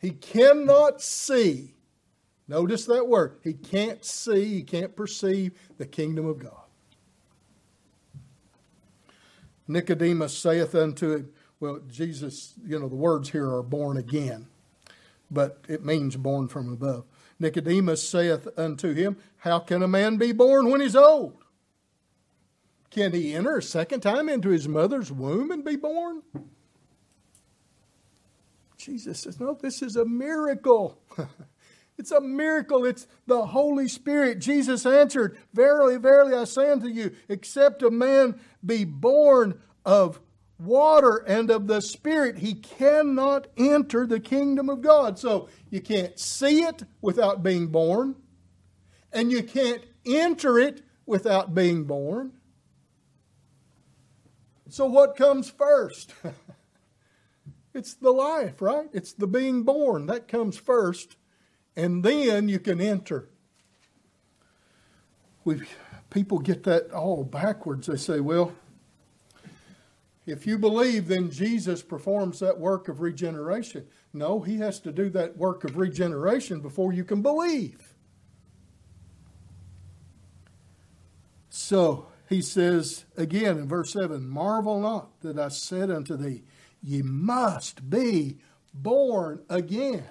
he 0.01 0.11
cannot 0.11 1.01
see. 1.01 1.75
Notice 2.47 2.85
that 2.87 3.09
word. 3.09 3.39
He 3.43 3.55
can't 3.55 4.05
see, 4.05 4.57
he 4.57 4.63
can't 4.63 4.95
perceive 4.95 5.53
the 5.79 5.87
kingdom 5.87 6.27
of 6.27 6.39
God. 6.39 6.61
Nicodemus 9.67 10.37
saith 10.37 10.75
unto 10.75 11.15
him, 11.15 11.31
well, 11.61 11.81
Jesus, 11.89 12.53
you 12.67 12.79
know, 12.79 12.89
the 12.89 12.95
words 12.97 13.31
here 13.31 13.49
are 13.51 13.63
born 13.63 13.97
again, 13.97 14.49
but 15.31 15.65
it 15.69 15.83
means 15.83 16.17
born 16.17 16.49
from 16.49 16.71
above. 16.71 17.05
Nicodemus 17.39 18.07
saith 18.09 18.49
unto 18.57 18.93
him, 18.93 19.17
How 19.39 19.59
can 19.59 19.83
a 19.83 19.89
man 19.89 20.17
be 20.17 20.33
born 20.33 20.71
when 20.71 20.81
he's 20.81 20.97
old? 20.97 21.37
Can 22.91 23.13
he 23.13 23.35
enter 23.35 23.57
a 23.57 23.63
second 23.63 24.01
time 24.01 24.29
into 24.29 24.51
his 24.51 24.69
mother's 24.69 25.11
womb 25.11 25.51
and 25.51 25.65
be 25.65 25.77
born? 25.77 26.23
Jesus 28.79 29.21
says, 29.21 29.41
No, 29.41 29.59
this 29.61 29.83
is 29.83 29.97
a 29.97 30.05
miracle. 30.05 30.99
it's 31.99 32.13
a 32.13 32.21
miracle. 32.21 32.85
It's 32.85 33.07
the 33.27 33.47
Holy 33.47 33.89
Spirit. 33.89 34.39
Jesus 34.39 34.87
answered, 34.87 35.39
Verily, 35.53 35.97
verily, 35.97 36.35
I 36.35 36.45
say 36.45 36.71
unto 36.71 36.87
you, 36.87 37.17
except 37.29 37.83
a 37.83 37.91
man 37.91 38.39
be 38.65 38.85
born 38.85 39.61
of 39.85 40.21
water 40.59 41.17
and 41.27 41.51
of 41.51 41.67
the 41.67 41.81
Spirit, 41.81 42.39
he 42.39 42.55
cannot 42.55 43.49
enter 43.57 44.07
the 44.07 44.21
kingdom 44.21 44.69
of 44.69 44.81
God. 44.81 45.19
So 45.19 45.49
you 45.71 45.81
can't 45.81 46.19
see 46.19 46.63
it 46.63 46.85
without 47.01 47.43
being 47.43 47.69
born, 47.69 48.17
and 49.13 49.31
you 49.31 49.43
can't 49.43 49.85
enter 50.07 50.59
it 50.59 50.83
without 51.07 51.55
being 51.55 51.85
born. 51.85 52.33
So 54.69 54.87
what 54.87 55.17
comes 55.17 55.51
first? 55.51 56.15
it's 57.75 57.95
the 57.95 58.11
life, 58.11 58.61
right? 58.61 58.89
It's 58.93 59.13
the 59.13 59.27
being 59.27 59.63
born. 59.63 60.07
That 60.07 60.29
comes 60.29 60.57
first, 60.57 61.17
and 61.77 62.05
then 62.05 62.49
you 62.49 62.59
can 62.59 62.81
enter. 62.81 63.29
We 65.45 65.63
people 66.11 66.39
get 66.39 66.63
that 66.65 66.91
all 66.93 67.25
backwards. 67.25 67.89
They 67.89 67.97
say, 67.97 68.21
well, 68.21 68.53
if 70.27 70.47
you 70.47 70.59
believe, 70.59 71.09
then 71.09 71.31
Jesus 71.31 71.83
performs 71.83 72.41
that 72.41 72.59
work 72.59 72.89
of 72.89 73.01
regeneration. 73.01 73.87
No, 74.13 74.41
he 74.41 74.57
has 74.59 74.81
to 74.81 74.93
do 74.93 75.11
that 75.11 75.37
work 75.37 75.65
of 75.65 75.77
regeneration 75.77 76.61
before 76.61 76.93
you 76.93 77.05
can 77.05 77.21
believe. 77.21 77.95
So 81.51 82.09
he 82.29 82.41
says 82.41 83.05
again 83.17 83.59
in 83.59 83.69
verse 83.69 83.93
7 83.93 84.29
Marvel 84.29 84.81
not 84.81 85.21
that 85.21 85.39
I 85.39 85.49
said 85.49 85.91
unto 85.91 86.17
thee, 86.17 86.43
Ye 86.83 87.03
must 87.03 87.89
be 87.89 88.39
born 88.73 89.43
again. 89.49 90.05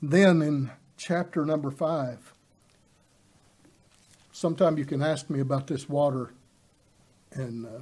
Then 0.00 0.40
in 0.42 0.70
chapter 0.96 1.44
number 1.44 1.70
5, 1.70 2.32
sometime 4.38 4.78
you 4.78 4.84
can 4.84 5.02
ask 5.02 5.28
me 5.28 5.40
about 5.40 5.66
this 5.66 5.88
water 5.88 6.32
and 7.32 7.66
uh, 7.66 7.80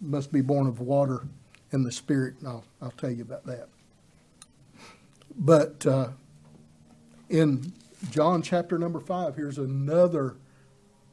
must 0.00 0.30
be 0.32 0.40
born 0.40 0.68
of 0.68 0.78
water 0.78 1.26
and 1.72 1.84
the 1.84 1.90
Spirit, 1.90 2.34
and 2.38 2.46
I'll, 2.46 2.64
I'll 2.80 2.92
tell 2.92 3.10
you 3.10 3.22
about 3.22 3.44
that. 3.46 3.66
But 5.36 5.84
uh, 5.84 6.10
in 7.28 7.72
John 8.10 8.42
chapter 8.42 8.78
number 8.78 9.00
5, 9.00 9.34
here's 9.34 9.58
another 9.58 10.36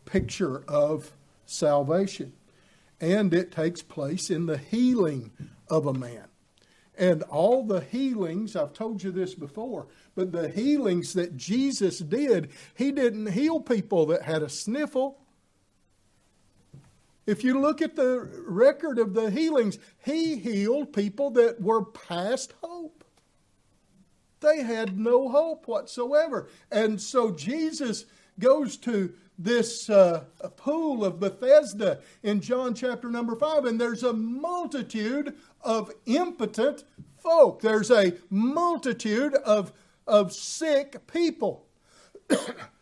picture 0.06 0.64
of 0.68 1.14
salvation. 1.48 2.34
And 3.02 3.34
it 3.34 3.52
takes 3.52 3.82
place 3.82 4.30
in 4.30 4.46
the 4.46 4.60
healing 4.60 5.32
of 5.68 5.88
a 5.88 5.94
man. 5.94 6.26
And 7.00 7.24
all 7.24 7.64
the 7.64 7.80
healings, 7.80 8.58
I've 8.58 8.74
told 8.74 9.02
you 9.02 9.12
this 9.12 9.34
before, 9.34 9.88
but 10.16 10.34
the 10.34 10.50
healings 10.50 11.14
that 11.14 11.38
Jesus 11.38 12.00
did, 12.00 12.52
he 12.76 12.92
didn't 12.92 13.32
heal 13.32 13.62
people 13.62 14.06
that 14.08 14.24
had 14.24 14.44
a 14.44 14.50
sniffle. 14.50 15.18
If 17.26 17.42
you 17.42 17.62
look 17.62 17.82
at 17.82 17.96
the 17.96 18.30
record 18.46 19.00
of 19.00 19.14
the 19.14 19.32
healings, 19.32 19.80
he 20.04 20.36
healed 20.36 20.92
people 20.92 21.32
that 21.32 21.62
were 21.62 21.86
past 21.86 22.54
hope. 22.62 23.06
They 24.42 24.64
had 24.64 25.00
no 25.00 25.30
hope 25.30 25.70
whatsoever. 25.70 26.50
And 26.70 27.00
so 27.00 27.32
Jesus 27.32 28.06
goes 28.40 28.78
to 28.78 29.14
this 29.38 29.90
uh, 29.90 30.26
pool 30.58 31.06
of 31.06 31.20
Bethesda 31.20 32.00
in 32.24 32.42
John 32.42 32.74
chapter 32.74 33.10
number 33.10 33.36
5, 33.36 33.66
and 33.66 33.80
there's 33.80 34.04
a 34.04 34.14
multitude 34.14 35.36
of 35.62 35.92
impotent 36.06 36.84
folk. 37.18 37.62
There's 37.62 37.92
a 37.92 38.14
multitude 38.30 39.36
of, 39.36 39.72
of 40.06 40.34
sick 40.34 41.08
people. 41.08 41.68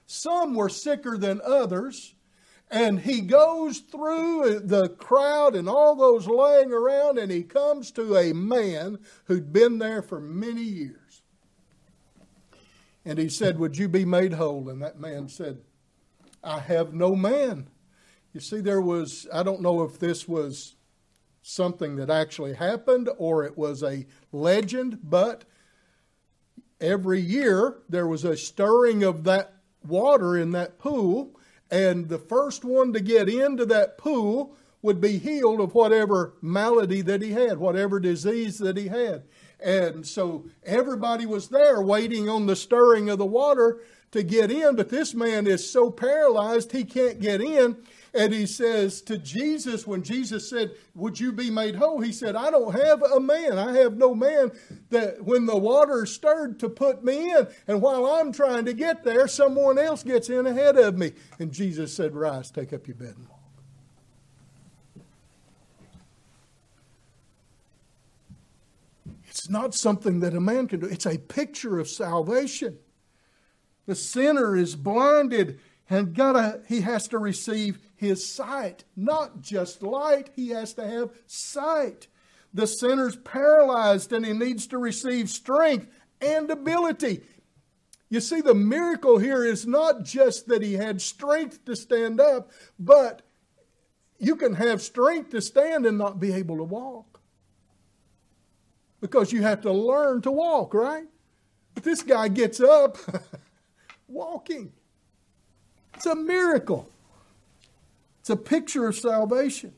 Some 0.07 0.55
were 0.55 0.69
sicker 0.69 1.17
than 1.17 1.41
others. 1.43 2.15
And 2.69 2.99
he 2.99 3.21
goes 3.21 3.79
through 3.79 4.59
the 4.59 4.89
crowd 4.89 5.55
and 5.55 5.69
all 5.69 5.95
those 5.95 6.27
laying 6.27 6.73
around, 6.73 7.17
and 7.17 7.31
he 7.31 7.43
comes 7.43 7.91
to 7.91 8.17
a 8.17 8.33
man 8.33 8.99
who'd 9.25 9.53
been 9.53 9.77
there 9.77 10.01
for 10.01 10.19
many 10.19 10.63
years. 10.63 11.06
And 13.07 13.17
he 13.17 13.29
said, 13.29 13.57
Would 13.57 13.77
you 13.77 13.87
be 13.87 14.03
made 14.03 14.33
whole? 14.33 14.67
And 14.67 14.81
that 14.81 14.99
man 14.99 15.29
said, 15.29 15.59
I 16.43 16.59
have 16.59 16.93
no 16.93 17.15
man. 17.15 17.69
You 18.33 18.41
see, 18.41 18.59
there 18.59 18.81
was, 18.81 19.25
I 19.33 19.43
don't 19.43 19.61
know 19.61 19.81
if 19.83 19.97
this 19.97 20.27
was 20.27 20.75
something 21.41 21.95
that 21.95 22.09
actually 22.09 22.53
happened 22.53 23.09
or 23.17 23.45
it 23.45 23.57
was 23.57 23.81
a 23.81 24.05
legend, 24.33 24.99
but 25.01 25.45
every 26.81 27.21
year 27.21 27.77
there 27.87 28.07
was 28.07 28.25
a 28.25 28.35
stirring 28.35 29.03
of 29.03 29.23
that 29.23 29.53
water 29.87 30.37
in 30.37 30.51
that 30.51 30.77
pool, 30.77 31.39
and 31.71 32.09
the 32.09 32.19
first 32.19 32.65
one 32.65 32.91
to 32.91 32.99
get 32.99 33.29
into 33.29 33.65
that 33.67 33.97
pool 33.97 34.53
would 34.81 34.99
be 34.99 35.17
healed 35.17 35.61
of 35.61 35.73
whatever 35.73 36.33
malady 36.41 37.01
that 37.01 37.21
he 37.21 37.31
had, 37.31 37.57
whatever 37.57 38.01
disease 38.01 38.57
that 38.57 38.75
he 38.75 38.89
had. 38.89 39.23
And 39.59 40.05
so 40.05 40.45
everybody 40.65 41.25
was 41.25 41.49
there 41.49 41.81
waiting 41.81 42.29
on 42.29 42.45
the 42.45 42.55
stirring 42.55 43.09
of 43.09 43.17
the 43.17 43.25
water 43.25 43.79
to 44.11 44.23
get 44.23 44.51
in, 44.51 44.75
but 44.75 44.89
this 44.89 45.13
man 45.13 45.47
is 45.47 45.69
so 45.69 45.91
paralyzed 45.91 46.71
he 46.71 46.83
can't 46.85 47.19
get 47.19 47.41
in. 47.41 47.77
And 48.13 48.33
he 48.33 48.45
says 48.45 49.01
to 49.03 49.17
Jesus, 49.17 49.85
when 49.85 50.01
Jesus 50.01 50.49
said, 50.49 50.71
Would 50.95 51.19
you 51.19 51.31
be 51.31 51.51
made 51.51 51.75
whole? 51.75 51.99
He 51.99 52.11
said, 52.11 52.35
I 52.35 52.49
don't 52.49 52.73
have 52.73 53.03
a 53.03 53.19
man. 53.19 53.59
I 53.59 53.73
have 53.77 53.97
no 53.97 54.15
man 54.15 54.51
that 54.89 55.23
when 55.23 55.45
the 55.45 55.57
water 55.57 56.05
stirred 56.05 56.59
to 56.61 56.69
put 56.69 57.03
me 57.03 57.31
in. 57.31 57.47
And 57.67 57.81
while 57.81 58.05
I'm 58.05 58.31
trying 58.31 58.65
to 58.65 58.73
get 58.73 59.03
there, 59.03 59.27
someone 59.27 59.77
else 59.77 60.03
gets 60.03 60.29
in 60.29 60.47
ahead 60.47 60.77
of 60.77 60.97
me. 60.97 61.13
And 61.37 61.51
Jesus 61.51 61.93
said, 61.93 62.15
Rise, 62.15 62.49
take 62.49 62.73
up 62.73 62.87
your 62.87 62.95
bed 62.95 63.15
and 63.17 63.27
walk. 63.27 63.36
It's 69.47 69.53
not 69.53 69.73
something 69.73 70.19
that 70.19 70.33
a 70.35 70.41
man 70.41 70.67
can 70.67 70.81
do, 70.81 70.87
it's 70.87 71.05
a 71.05 71.17
picture 71.17 71.79
of 71.79 71.87
salvation. 71.87 72.79
The 73.85 73.95
sinner 73.95 74.57
is 74.57 74.75
blinded 74.75 75.61
and 75.89 76.13
gotta, 76.13 76.59
he 76.67 76.81
has 76.81 77.07
to 77.07 77.17
receive 77.17 77.79
his 77.95 78.27
sight. 78.27 78.83
Not 78.97 79.39
just 79.39 79.81
light, 79.81 80.31
he 80.35 80.49
has 80.49 80.73
to 80.73 80.85
have 80.85 81.11
sight. 81.27 82.07
The 82.53 82.67
sinner's 82.67 83.15
paralyzed 83.15 84.11
and 84.11 84.25
he 84.25 84.33
needs 84.33 84.67
to 84.67 84.77
receive 84.77 85.29
strength 85.29 85.87
and 86.19 86.51
ability. 86.51 87.21
You 88.09 88.19
see, 88.19 88.41
the 88.41 88.53
miracle 88.53 89.17
here 89.17 89.45
is 89.45 89.65
not 89.65 90.03
just 90.03 90.49
that 90.49 90.61
he 90.61 90.73
had 90.73 91.01
strength 91.01 91.63
to 91.63 91.75
stand 91.77 92.19
up, 92.19 92.51
but 92.77 93.21
you 94.19 94.35
can 94.35 94.55
have 94.55 94.81
strength 94.81 95.29
to 95.29 95.39
stand 95.39 95.85
and 95.85 95.97
not 95.97 96.19
be 96.19 96.33
able 96.33 96.57
to 96.57 96.65
walk. 96.65 97.16
Because 98.99 99.31
you 99.31 99.43
have 99.43 99.61
to 99.61 99.71
learn 99.71 100.21
to 100.21 100.31
walk, 100.31 100.73
right? 100.73 101.05
But 101.73 101.83
this 101.83 102.01
guy 102.01 102.27
gets 102.29 102.59
up. 102.59 102.97
walking. 104.07 104.71
It's 105.93 106.05
a 106.05 106.15
miracle. 106.15 106.89
It's 108.21 108.29
a 108.29 108.35
picture 108.35 108.87
of 108.87 108.95
salvation. 108.95 109.73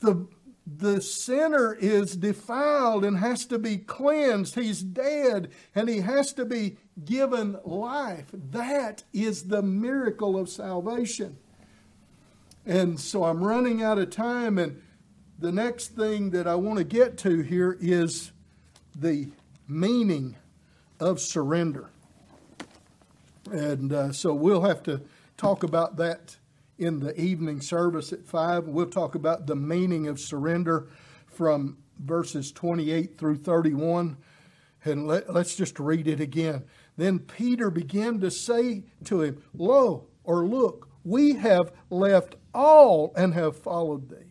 The, 0.00 0.26
the 0.66 1.00
sinner 1.00 1.74
is 1.74 2.16
defiled 2.16 3.04
and 3.04 3.18
has 3.18 3.44
to 3.46 3.58
be 3.58 3.78
cleansed. 3.78 4.54
He's 4.54 4.82
dead 4.82 5.50
and 5.74 5.88
he 5.88 6.00
has 6.00 6.32
to 6.34 6.44
be 6.44 6.76
given 7.04 7.58
life. 7.64 8.26
That 8.32 9.04
is 9.12 9.44
the 9.44 9.62
miracle 9.62 10.38
of 10.38 10.48
salvation. 10.48 11.36
And 12.66 13.00
so 13.00 13.24
I'm 13.24 13.42
running 13.42 13.82
out 13.82 13.98
of 13.98 14.10
time, 14.10 14.58
and 14.58 14.82
the 15.40 15.50
next 15.50 15.96
thing 15.96 16.30
that 16.30 16.46
I 16.46 16.54
want 16.54 16.78
to 16.78 16.84
get 16.84 17.16
to 17.18 17.40
here 17.40 17.76
is 17.80 18.30
the 18.94 19.28
meaning 19.66 20.36
of 21.00 21.18
surrender. 21.18 21.88
And 23.50 23.92
uh, 23.92 24.12
so 24.12 24.34
we'll 24.34 24.62
have 24.62 24.82
to 24.82 25.00
talk 25.38 25.62
about 25.62 25.96
that 25.96 26.36
in 26.78 27.00
the 27.00 27.18
evening 27.18 27.62
service 27.62 28.12
at 28.12 28.26
5. 28.26 28.68
We'll 28.68 28.86
talk 28.86 29.14
about 29.14 29.46
the 29.46 29.56
meaning 29.56 30.08
of 30.08 30.20
surrender 30.20 30.88
from 31.26 31.78
verses 31.98 32.52
28 32.52 33.16
through 33.16 33.36
31. 33.38 34.18
And 34.84 35.06
let, 35.06 35.28
us 35.28 35.54
just 35.54 35.80
read 35.80 36.06
it 36.06 36.20
again. 36.20 36.64
Then 36.98 37.18
Peter 37.18 37.70
began 37.70 38.20
to 38.20 38.30
say 38.30 38.84
to 39.04 39.22
him, 39.22 39.42
Lo, 39.54 40.06
or 40.22 40.44
look, 40.44 40.88
we 41.02 41.34
have 41.34 41.72
left 41.88 42.34
all 42.54 43.12
and 43.16 43.32
have 43.32 43.56
followed 43.56 44.10
thee. 44.10 44.29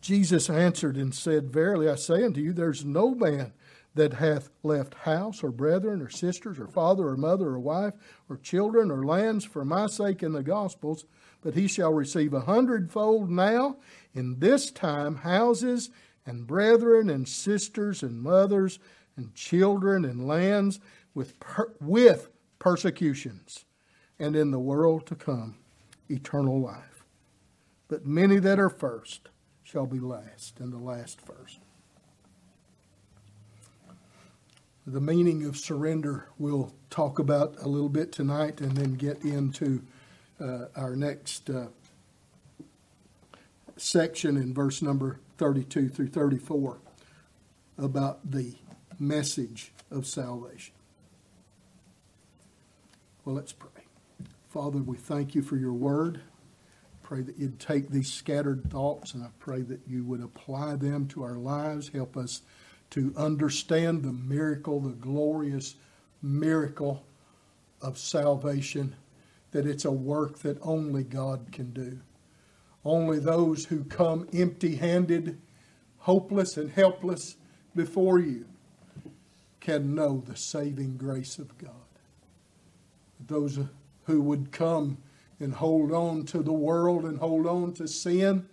Jesus 0.00 0.48
answered 0.48 0.96
and 0.96 1.14
said, 1.14 1.52
Verily 1.52 1.88
I 1.88 1.96
say 1.96 2.24
unto 2.24 2.40
you, 2.40 2.52
there's 2.52 2.84
no 2.84 3.14
man 3.14 3.52
that 3.94 4.14
hath 4.14 4.50
left 4.62 4.94
house 4.94 5.42
or 5.42 5.50
brethren 5.50 6.00
or 6.00 6.08
sisters 6.08 6.58
or 6.58 6.68
father 6.68 7.08
or 7.08 7.16
mother 7.16 7.48
or 7.48 7.58
wife 7.58 7.94
or 8.28 8.36
children 8.36 8.90
or 8.90 9.04
lands 9.04 9.44
for 9.44 9.64
my 9.64 9.86
sake 9.86 10.22
in 10.22 10.32
the 10.32 10.42
gospels, 10.42 11.04
but 11.42 11.54
he 11.54 11.66
shall 11.66 11.92
receive 11.92 12.32
a 12.32 12.42
hundredfold 12.42 13.28
now 13.30 13.76
in 14.14 14.38
this 14.38 14.70
time 14.70 15.16
houses 15.16 15.90
and 16.24 16.46
brethren 16.46 17.10
and 17.10 17.28
sisters 17.28 18.02
and 18.02 18.22
mothers 18.22 18.78
and 19.16 19.34
children 19.34 20.04
and 20.04 20.28
lands 20.28 20.78
with, 21.14 21.40
per- 21.40 21.72
with 21.80 22.28
persecutions, 22.58 23.64
and 24.18 24.36
in 24.36 24.50
the 24.50 24.58
world 24.58 25.06
to 25.06 25.14
come 25.14 25.56
eternal 26.08 26.60
life. 26.60 27.04
But 27.88 28.06
many 28.06 28.38
that 28.38 28.60
are 28.60 28.70
first 28.70 29.28
shall 29.70 29.86
be 29.86 30.00
last, 30.00 30.60
and 30.60 30.72
the 30.72 30.78
last 30.78 31.20
first. 31.20 31.58
The 34.86 35.00
meaning 35.00 35.44
of 35.44 35.58
surrender 35.58 36.28
we'll 36.38 36.72
talk 36.88 37.18
about 37.18 37.56
a 37.60 37.68
little 37.68 37.90
bit 37.90 38.10
tonight 38.10 38.62
and 38.62 38.72
then 38.72 38.94
get 38.94 39.22
into 39.22 39.82
uh, 40.40 40.66
our 40.74 40.96
next 40.96 41.50
uh, 41.50 41.66
section 43.76 44.38
in 44.38 44.54
verse 44.54 44.80
number 44.80 45.20
32 45.36 45.90
through 45.90 46.08
34 46.08 46.78
about 47.76 48.30
the 48.30 48.54
message 48.98 49.72
of 49.90 50.06
salvation. 50.06 50.72
Well, 53.26 53.36
let's 53.36 53.52
pray. 53.52 53.68
Father, 54.48 54.78
we 54.78 54.96
thank 54.96 55.34
you 55.34 55.42
for 55.42 55.56
your 55.56 55.74
word. 55.74 56.22
Pray 57.08 57.22
that 57.22 57.38
you'd 57.38 57.58
take 57.58 57.88
these 57.88 58.12
scattered 58.12 58.70
thoughts 58.70 59.14
and 59.14 59.24
I 59.24 59.28
pray 59.38 59.62
that 59.62 59.80
you 59.88 60.04
would 60.04 60.22
apply 60.22 60.76
them 60.76 61.08
to 61.08 61.22
our 61.22 61.36
lives. 61.36 61.88
Help 61.88 62.18
us 62.18 62.42
to 62.90 63.14
understand 63.16 64.02
the 64.02 64.12
miracle, 64.12 64.78
the 64.78 64.90
glorious 64.90 65.76
miracle 66.20 67.06
of 67.80 67.96
salvation, 67.96 68.94
that 69.52 69.64
it's 69.64 69.86
a 69.86 69.90
work 69.90 70.40
that 70.40 70.58
only 70.60 71.02
God 71.02 71.46
can 71.50 71.70
do. 71.70 71.98
Only 72.84 73.18
those 73.18 73.64
who 73.64 73.84
come 73.84 74.28
empty 74.34 74.76
handed, 74.76 75.40
hopeless, 76.00 76.58
and 76.58 76.70
helpless 76.70 77.36
before 77.74 78.18
you 78.18 78.44
can 79.60 79.94
know 79.94 80.22
the 80.26 80.36
saving 80.36 80.98
grace 80.98 81.38
of 81.38 81.56
God. 81.56 81.72
Those 83.26 83.60
who 84.04 84.20
would 84.20 84.52
come 84.52 84.98
and 85.40 85.54
hold 85.54 85.92
on 85.92 86.24
to 86.26 86.42
the 86.42 86.52
world 86.52 87.04
and 87.04 87.18
hold 87.18 87.46
on 87.46 87.72
to 87.74 87.86
sin, 87.86 88.48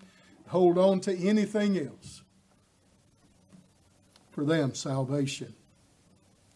hold 0.47 0.77
on 0.77 0.99
to 1.01 1.17
anything 1.17 1.77
else. 1.77 2.21
For 4.31 4.43
them, 4.43 4.75
salvation 4.75 5.53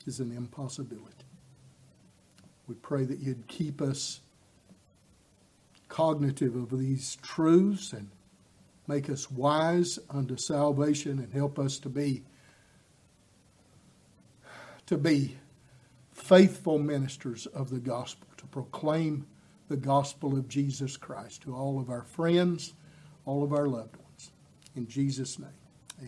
is 0.06 0.20
an 0.20 0.32
impossibility. 0.36 1.06
We 2.68 2.76
pray 2.76 3.06
that 3.06 3.20
you'd 3.20 3.48
keep 3.48 3.82
us 3.82 4.20
cognitive 5.88 6.56
of 6.56 6.78
these 6.78 7.18
truths 7.24 7.94
and 7.94 8.10
make 8.88 9.10
us 9.10 9.30
wise 9.32 9.98
unto 10.10 10.38
salvation 10.38 11.20
and 11.20 11.34
help 11.34 11.60
us 11.60 11.80
to 11.80 11.90
be 11.90 12.24
to 14.86 14.98
be 14.98 15.38
faithful 16.12 16.80
ministers 16.80 17.46
of 17.48 17.70
the 17.70 17.80
gospel 17.80 18.28
to 18.38 18.46
proclaim 18.48 19.28
the 19.70 19.78
gospel 19.78 20.38
of 20.38 20.50
Jesus 20.50 20.98
Christ 20.98 21.44
to 21.44 21.56
all 21.56 21.80
of 21.80 21.90
our 21.90 22.04
friends 22.04 22.74
all 23.26 23.44
of 23.44 23.54
our 23.54 23.68
loved 23.68 23.96
ones. 23.96 24.32
In 24.76 24.88
Jesus 24.88 25.38
name 25.38 25.50